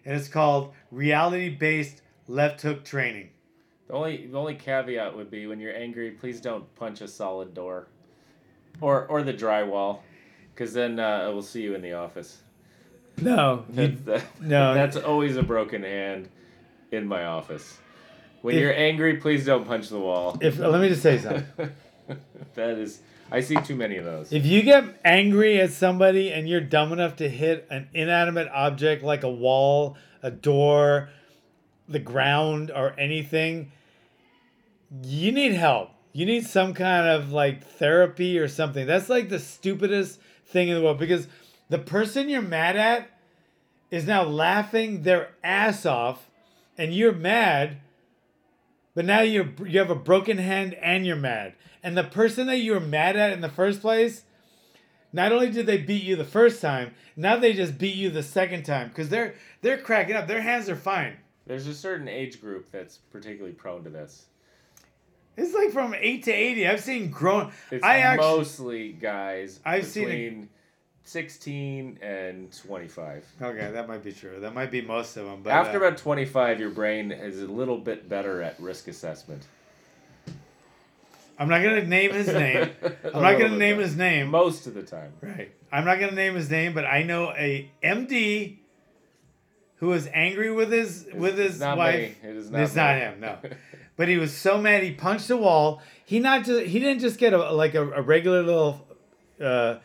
and 0.06 0.16
it's 0.16 0.28
called 0.28 0.74
Reality 0.92 1.50
Based 1.50 2.02
Left 2.28 2.62
Hook 2.62 2.84
Training. 2.84 3.30
The 3.88 3.94
only 3.94 4.28
the 4.28 4.38
only 4.38 4.56
caveat 4.56 5.16
would 5.16 5.32
be 5.32 5.48
when 5.48 5.60
you're 5.60 5.76
angry, 5.76 6.12
please 6.12 6.42
don't 6.42 6.74
punch 6.76 7.02
a 7.02 7.08
solid 7.08 7.54
door, 7.54 7.88
or 8.82 9.06
or 9.08 9.24
the 9.24 9.34
drywall, 9.34 10.00
because 10.54 10.74
then 10.74 11.00
uh, 11.00 11.30
we'll 11.32 11.42
see 11.42 11.62
you 11.62 11.74
in 11.76 11.82
the 11.82 11.94
office. 11.94 12.42
No, 13.20 13.66
you, 13.74 13.88
That's, 13.88 14.02
that, 14.02 14.42
no. 14.42 14.74
that's 14.76 14.96
always 14.98 15.38
a 15.38 15.44
broken 15.44 15.82
hand 15.84 16.30
in 16.92 17.08
my 17.08 17.26
office. 17.26 17.78
When 18.42 18.56
If- 18.56 18.62
you're 18.62 18.74
angry, 18.76 19.18
please 19.18 19.46
don't 19.46 19.66
punch 19.66 19.90
the 19.90 20.00
wall. 20.00 20.38
if 20.42 20.60
let 20.60 20.80
me 20.82 20.90
just 20.90 21.02
say 21.02 21.18
something. 21.18 21.72
that 22.56 22.78
is, 22.78 23.00
I 23.32 23.42
see 23.42 23.56
too 23.58 23.76
many 23.76 23.98
of 23.98 24.06
those. 24.06 24.32
If 24.32 24.46
you 24.46 24.62
get 24.62 25.00
angry 25.04 25.60
at 25.60 25.72
somebody 25.72 26.32
and 26.32 26.48
you're 26.48 26.62
dumb 26.62 26.94
enough 26.94 27.18
to 27.18 27.30
hit 27.30 27.68
an 27.70 27.90
inanimate 27.94 28.48
object 28.54 29.04
like 29.04 29.24
a 29.24 29.30
wall, 29.30 29.98
a 30.24 30.32
door, 30.32 31.10
the 31.88 32.00
ground, 32.00 32.72
or 32.72 32.98
anything, 32.98 33.72
you 35.04 35.32
need 35.32 35.54
help. 35.54 35.92
You 36.14 36.26
need 36.26 36.48
some 36.48 36.74
kind 36.74 37.08
of 37.08 37.32
like 37.32 37.64
therapy 37.64 38.40
or 38.40 38.48
something. 38.48 38.88
That's 38.88 39.10
like 39.10 39.30
the 39.30 39.40
stupidest 39.40 40.20
thing 40.48 40.70
in 40.70 40.76
the 40.76 40.82
world 40.82 40.98
because 40.98 41.28
the 41.70 41.80
person 41.80 42.30
you're 42.30 42.42
mad 42.42 42.76
at 42.78 43.10
is 43.92 44.06
now 44.06 44.24
laughing 44.24 45.04
their 45.04 45.30
ass 45.44 45.86
off 45.86 46.30
and 46.78 46.94
you're 46.94 47.14
mad 47.14 47.78
but 48.98 49.06
now 49.06 49.22
you 49.22 49.54
you 49.64 49.78
have 49.78 49.92
a 49.92 49.96
broken 49.96 50.40
hand 50.40 50.74
and 50.74 51.06
you're 51.06 51.16
mad. 51.16 51.54
And 51.84 51.96
the 51.96 52.04
person 52.04 52.48
that 52.48 52.58
you 52.58 52.72
were 52.72 52.80
mad 52.80 53.16
at 53.16 53.32
in 53.32 53.42
the 53.42 53.48
first 53.48 53.80
place 53.80 54.24
Not 55.14 55.32
only 55.32 55.52
did 55.52 55.68
they 55.68 55.78
beat 55.78 56.02
you 56.02 56.16
the 56.16 56.26
first 56.26 56.60
time, 56.64 56.96
now 57.16 57.38
they 57.38 57.54
just 57.54 57.78
beat 57.78 57.94
you 57.94 58.10
the 58.10 58.24
second 58.24 58.64
time 58.64 58.88
because 58.88 59.10
they're 59.10 59.36
they're 59.62 59.78
cracking 59.78 60.16
up. 60.16 60.28
Their 60.28 60.42
hands 60.42 60.68
are 60.68 60.76
fine. 60.76 61.14
There's 61.46 61.68
a 61.68 61.76
certain 61.76 62.08
age 62.08 62.42
group 62.42 62.72
that's 62.72 62.98
particularly 62.98 63.54
prone 63.54 63.84
to 63.84 63.92
this. 63.92 64.26
It's 65.38 65.54
like 65.54 65.70
from 65.70 65.94
eight 65.94 66.24
to 66.24 66.32
eighty. 66.32 66.68
I've 66.68 66.82
seen 66.82 67.12
grown. 67.12 67.52
It's 67.70 67.84
I 67.84 68.00
actually 68.00 68.38
mostly 68.38 68.92
guys 68.94 69.60
I've 69.64 69.86
seen 69.86 70.50
16 71.08 72.00
and 72.02 72.52
25. 72.52 73.26
okay, 73.42 73.72
that 73.72 73.88
might 73.88 74.04
be 74.04 74.12
true. 74.12 74.42
That 74.42 74.54
might 74.54 74.70
be 74.70 74.82
most 74.82 75.16
of 75.16 75.26
them. 75.26 75.42
But 75.42 75.52
After 75.52 75.82
uh, 75.82 75.88
about 75.88 75.98
25, 75.98 76.60
your 76.60 76.70
brain 76.70 77.14
is 77.14 77.42
a 77.42 77.48
little 77.48 77.78
bit 77.78 78.10
better 78.10 78.42
at 78.42 78.60
risk 78.60 78.90
assessment. 78.90 79.44
I'm 81.40 81.48
not 81.48 81.64
gonna 81.64 81.86
name 81.86 82.12
his 82.12 82.28
name. 82.28 82.72
I'm 83.14 83.22
not 83.22 83.40
gonna 83.40 83.58
name 83.58 83.80
his 83.80 83.96
name. 83.96 84.28
Most 84.30 84.68
of 84.68 84.74
the 84.74 84.84
time. 84.84 85.14
Right. 85.22 85.52
I'm 85.72 85.86
not 85.86 86.00
gonna 86.00 86.12
name 86.12 86.36
his 86.36 86.50
name, 86.50 86.74
but 86.74 86.84
I 86.84 87.04
know 87.04 87.32
a 87.32 87.72
MD 87.82 88.58
who 89.78 89.88
was 89.88 90.10
angry 90.14 90.52
with 90.52 90.72
his 90.72 91.08
with 91.14 91.38
his 91.38 91.60
not 91.60 91.78
wife. 91.78 92.22
me. 92.22 92.30
It 92.30 92.36
is 92.36 92.50
not 92.50 92.62
it's 92.62 92.76
not 92.76 92.96
him, 92.96 93.20
no. 93.20 93.38
But 93.96 94.10
he 94.10 94.18
was 94.18 94.32
so 94.32 94.60
mad 94.60 94.84
he 94.84 94.92
punched 94.92 95.30
a 95.32 95.38
wall. 95.38 95.82
He 96.06 96.20
not 96.20 96.46
just 96.46 96.66
he 96.66 96.80
didn't 96.80 97.00
just 97.00 97.18
get 97.18 97.34
a 97.34 97.52
like 97.52 97.76
a, 97.76 97.90
a 97.92 98.02
regular 98.02 98.44
little 98.44 98.88
uh, 99.42 99.78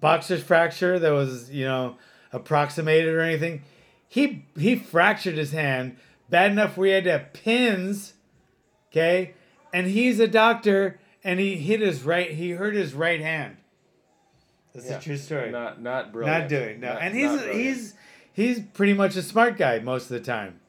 boxer's 0.00 0.42
fracture 0.42 0.98
that 0.98 1.10
was 1.12 1.50
you 1.50 1.64
know 1.64 1.96
approximated 2.32 3.14
or 3.14 3.20
anything. 3.20 3.62
He 4.08 4.44
he 4.58 4.76
fractured 4.76 5.36
his 5.36 5.52
hand 5.52 5.96
bad 6.28 6.50
enough 6.52 6.76
where 6.76 6.86
he 6.88 6.92
had 6.94 7.04
to 7.04 7.12
have 7.12 7.32
pins. 7.32 8.14
Okay, 8.90 9.34
and 9.72 9.86
he's 9.86 10.18
a 10.18 10.26
doctor, 10.26 10.98
and 11.22 11.38
he 11.38 11.56
hit 11.56 11.80
his 11.80 12.02
right. 12.02 12.30
He 12.32 12.50
hurt 12.52 12.74
his 12.74 12.92
right 12.94 13.20
hand. 13.20 13.56
That's 14.74 14.88
Yeah. 14.88 14.98
a 14.98 15.00
true 15.00 15.16
story. 15.16 15.50
Not 15.50 15.80
not 15.80 16.12
brilliant. 16.12 16.40
Not 16.42 16.48
doing 16.48 16.80
no, 16.80 16.94
Not- 16.94 17.02
and 17.02 17.14
he's 17.14 17.42
he's 17.52 17.94
he's 18.32 18.60
pretty 18.60 18.94
much 18.94 19.16
a 19.16 19.22
smart 19.22 19.56
guy 19.56 19.78
most 19.80 20.04
of 20.04 20.10
the 20.10 20.20
time. 20.20 20.60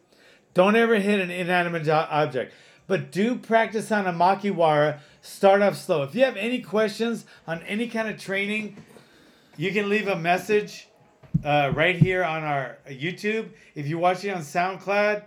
Don't 0.53 0.75
ever 0.75 0.95
hit 0.95 1.19
an 1.21 1.31
inanimate 1.31 1.87
object, 1.87 2.53
but 2.87 3.11
do 3.11 3.35
practice 3.35 3.91
on 3.91 4.05
a 4.05 4.11
makiwara. 4.13 4.99
Start 5.21 5.61
off 5.61 5.77
slow. 5.77 6.03
If 6.03 6.13
you 6.13 6.23
have 6.25 6.35
any 6.35 6.59
questions 6.61 7.25
on 7.47 7.61
any 7.63 7.87
kind 7.87 8.09
of 8.09 8.19
training, 8.19 8.75
you 9.57 9.71
can 9.71 9.89
leave 9.89 10.07
a 10.07 10.15
message 10.15 10.87
uh, 11.43 11.71
right 11.75 11.95
here 11.95 12.23
on 12.23 12.43
our 12.43 12.77
YouTube. 12.87 13.49
If 13.75 13.87
you're 13.87 13.99
watching 13.99 14.33
on 14.33 14.41
SoundCloud, 14.41 15.23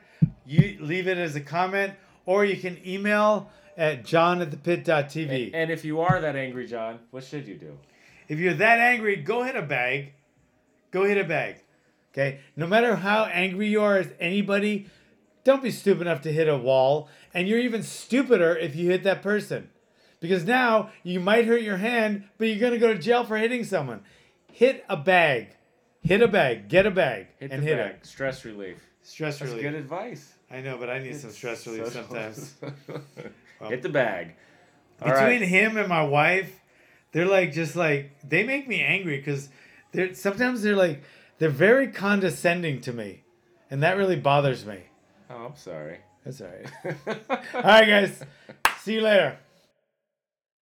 you 0.47 0.79
leave 0.81 1.09
it 1.09 1.19
as 1.19 1.37
a 1.37 1.41
comment, 1.41 1.95
or 2.27 2.45
you 2.45 2.57
can 2.57 2.79
email 2.87 3.51
at 3.77 4.05
john 4.05 4.41
at 4.41 4.51
the 4.51 4.57
pit.tv. 4.57 5.51
And 5.53 5.71
if 5.71 5.85
you 5.85 6.01
are 6.01 6.21
that 6.21 6.37
angry, 6.37 6.67
John, 6.67 7.01
what 7.11 7.25
should 7.25 7.47
you 7.47 7.57
do? 7.57 7.77
If 8.29 8.39
you're 8.39 8.55
that 8.55 8.79
angry, 8.79 9.17
go 9.17 9.43
hit 9.43 9.57
a 9.57 9.63
bag. 9.63 10.13
Go 10.91 11.05
hit 11.05 11.19
a 11.19 11.25
bag. 11.25 11.57
Okay? 12.13 12.41
No 12.57 12.67
matter 12.67 12.97
how 12.97 13.25
angry 13.25 13.69
you 13.69 13.83
are 13.83 13.99
as 13.99 14.09
anybody, 14.21 14.87
don't 15.43 15.63
be 15.63 15.71
stupid 15.71 16.03
enough 16.03 16.23
to 16.23 16.33
hit 16.33 16.49
a 16.49 16.57
wall. 16.57 17.09
And 17.35 17.49
you're 17.49 17.59
even 17.59 17.83
stupider 17.83 18.57
if 18.57 18.77
you 18.77 18.89
hit 18.91 19.03
that 19.03 19.23
person. 19.23 19.71
Because 20.25 20.45
now 20.45 20.91
you 21.03 21.21
might 21.21 21.45
hurt 21.45 21.61
your 21.61 21.77
hand, 21.77 22.25
but 22.39 22.49
you're 22.49 22.59
going 22.59 22.73
to 22.73 22.79
go 22.79 22.93
to 22.93 22.99
jail 22.99 23.25
for 23.25 23.37
hitting 23.37 23.63
someone. 23.63 24.01
Hit 24.51 24.83
a 24.89 24.97
bag. 24.97 25.49
Hit 26.01 26.23
a 26.23 26.29
bag. 26.29 26.69
Get 26.69 26.87
a 26.87 26.91
bag. 26.91 27.27
Hit 27.39 27.51
and 27.51 27.63
the 27.63 27.67
hit 27.67 27.77
bag. 27.77 27.91
it. 27.97 28.07
Stress 28.07 28.45
relief. 28.45 28.79
Stress 29.03 29.39
That's 29.39 29.51
relief. 29.51 29.65
good 29.65 29.75
advice. 29.75 30.33
I 30.51 30.63
know, 30.63 30.79
but 30.79 30.89
I 30.89 30.99
need 30.99 31.15
some 31.17 31.31
stress 31.31 31.67
relief 31.67 31.89
Social- 31.89 32.05
sometimes. 32.09 32.55
Hit 32.89 33.33
um, 33.61 33.81
the 33.83 33.89
bag. 33.91 34.35
All 35.03 35.09
between 35.09 35.41
right. 35.41 35.43
him 35.43 35.77
and 35.77 35.89
my 35.89 36.05
wife, 36.05 36.59
they're 37.13 37.27
like 37.27 37.53
just 37.53 37.77
like 37.77 38.13
they 38.27 38.45
make 38.45 38.67
me 38.67 38.81
angry 38.81 39.19
because 39.19 39.51
they're 39.93 40.15
sometimes 40.15 40.63
they're 40.63 40.77
like 40.77 41.03
they're 41.39 41.51
very 41.51 41.89
condescending 41.89 42.81
to 42.83 42.93
me, 42.93 43.25
and 43.71 43.83
that 43.83 43.97
really 43.99 44.17
bothers 44.17 44.65
me. 44.65 44.79
Oh, 45.29 45.47
I'm 45.47 45.57
sorry. 45.57 45.99
That's 46.25 46.41
all 46.41 46.49
right. 46.49 46.97
all 47.55 47.63
right, 47.63 47.87
guys. 47.87 48.23
See 48.81 48.95
you 48.95 49.01
later. 49.03 49.39